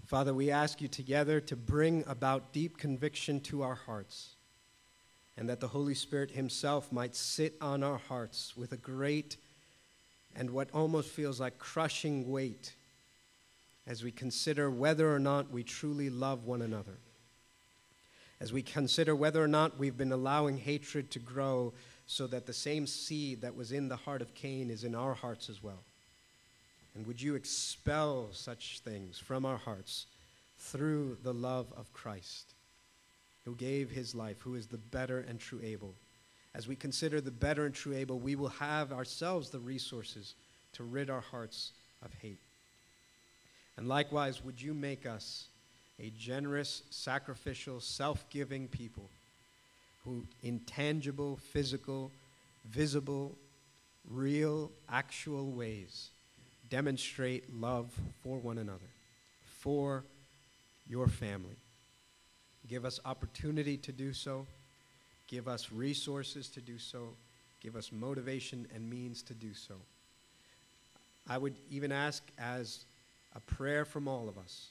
Father, 0.05 0.34
we 0.34 0.49
ask 0.49 0.82
you 0.82 0.88
together 0.88 1.39
to 1.41 1.55
bring 1.55 2.03
about 2.07 2.51
deep 2.51 2.78
conviction 2.78 3.39
to 3.41 3.61
our 3.61 3.76
hearts, 3.76 4.30
and 5.38 5.47
that 5.47 5.59
the 5.59 5.67
Holy 5.67 5.93
Spirit 5.93 6.32
Himself 6.32 6.91
might 6.91 7.15
sit 7.15 7.55
on 7.61 7.84
our 7.84 7.97
hearts 7.97 8.57
with 8.57 8.72
a 8.72 8.78
great 8.78 9.38
and 10.36 10.49
what 10.51 10.70
almost 10.74 11.09
feels 11.09 11.39
like 11.39 11.59
crushing 11.59 12.32
weight 12.32 12.74
as 13.88 14.03
we 14.03 14.11
consider 14.11 14.70
whether 14.70 15.13
or 15.13 15.20
not 15.20 15.51
we 15.51 15.63
truly 15.63 16.09
love 16.09 16.45
one 16.45 16.61
another 16.61 16.97
as 18.41 18.53
we 18.53 18.61
consider 18.61 19.15
whether 19.15 19.43
or 19.43 19.47
not 19.47 19.77
we've 19.77 19.97
been 19.97 20.11
allowing 20.11 20.57
hatred 20.57 21.11
to 21.11 21.19
grow 21.19 21.73
so 22.07 22.25
that 22.27 22.45
the 22.45 22.53
same 22.53 22.87
seed 22.87 23.41
that 23.41 23.55
was 23.55 23.71
in 23.71 23.87
the 23.87 23.95
heart 23.95 24.21
of 24.21 24.33
Cain 24.33 24.69
is 24.69 24.83
in 24.83 24.95
our 24.95 25.13
hearts 25.13 25.49
as 25.49 25.61
well. 25.61 25.83
And 26.95 27.05
would 27.05 27.21
you 27.21 27.35
expel 27.35 28.29
such 28.31 28.79
things 28.79 29.19
from 29.19 29.45
our 29.45 29.57
hearts 29.57 30.07
through 30.57 31.17
the 31.23 31.33
love 31.33 31.67
of 31.77 31.93
Christ, 31.93 32.53
who 33.45 33.55
gave 33.55 33.91
his 33.91 34.15
life, 34.15 34.41
who 34.41 34.55
is 34.55 34.67
the 34.67 34.77
better 34.77 35.19
and 35.27 35.39
true 35.39 35.59
Abel? 35.63 35.93
As 36.55 36.67
we 36.67 36.75
consider 36.75 37.21
the 37.21 37.31
better 37.31 37.65
and 37.65 37.75
true 37.75 37.95
Abel, 37.95 38.19
we 38.19 38.35
will 38.35 38.49
have 38.49 38.91
ourselves 38.91 39.49
the 39.49 39.59
resources 39.59 40.33
to 40.73 40.83
rid 40.83 41.09
our 41.09 41.21
hearts 41.21 41.71
of 42.03 42.11
hate. 42.21 42.39
And 43.77 43.87
likewise, 43.87 44.43
would 44.43 44.61
you 44.61 44.73
make 44.73 45.05
us 45.05 45.47
a 46.02 46.12
generous, 46.18 46.84
sacrificial, 46.89 47.80
self 47.80 48.30
giving 48.30 48.68
people 48.68 49.10
who, 50.06 50.26
in 50.43 50.60
tangible, 50.62 51.38
physical, 51.38 52.12
visible, 52.66 53.36
real, 54.10 54.72
actual 54.89 55.52
ways, 55.52 56.10
demonstrate 56.70 57.54
love 57.54 57.91
for 58.24 58.38
one 58.38 58.58
another, 58.58 58.89
for 59.60 60.04
your 60.88 61.08
family. 61.08 61.58
Give 62.68 62.86
us 62.86 63.00
opportunity 63.04 63.78
to 63.78 63.91
do 63.91 64.14
so. 64.14 64.45
Give 65.28 65.47
us 65.47 65.72
resources 65.72 66.47
to 66.50 66.62
do 66.62 66.78
so. 66.78 67.10
Give 67.62 67.76
us 67.76 67.91
motivation 67.91 68.68
and 68.74 68.89
means 68.89 69.22
to 69.24 69.34
do 69.34 69.54
so. 69.54 69.76
I 71.28 71.38
would 71.38 71.56
even 71.70 71.91
ask 71.91 72.24
as 72.39 72.86
a 73.36 73.39
prayer 73.39 73.86
from 73.86 74.08
all 74.08 74.30
of 74.30 74.38
us 74.38 74.70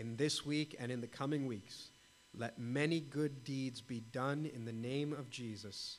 in 0.00 0.16
this 0.16 0.46
week 0.46 0.74
and 0.80 0.90
in 0.90 1.02
the 1.02 1.06
coming 1.06 1.46
weeks, 1.46 1.90
let 2.34 2.58
many 2.58 3.00
good 3.00 3.44
deeds 3.44 3.82
be 3.82 4.00
done 4.12 4.50
in 4.54 4.64
the 4.64 4.72
name 4.72 5.12
of 5.12 5.28
Jesus 5.28 5.98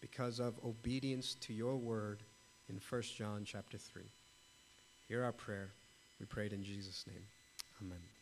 because 0.00 0.38
of 0.38 0.54
obedience 0.64 1.34
to 1.40 1.52
your 1.52 1.76
word 1.76 2.22
in 2.68 2.80
1 2.88 3.02
John 3.02 3.42
chapter 3.44 3.76
3. 3.76 4.04
Hear 5.08 5.24
our 5.24 5.32
prayer. 5.32 5.70
We 6.20 6.26
prayed 6.26 6.52
in 6.52 6.62
Jesus' 6.62 7.04
name. 7.08 7.24
Amen. 7.82 8.13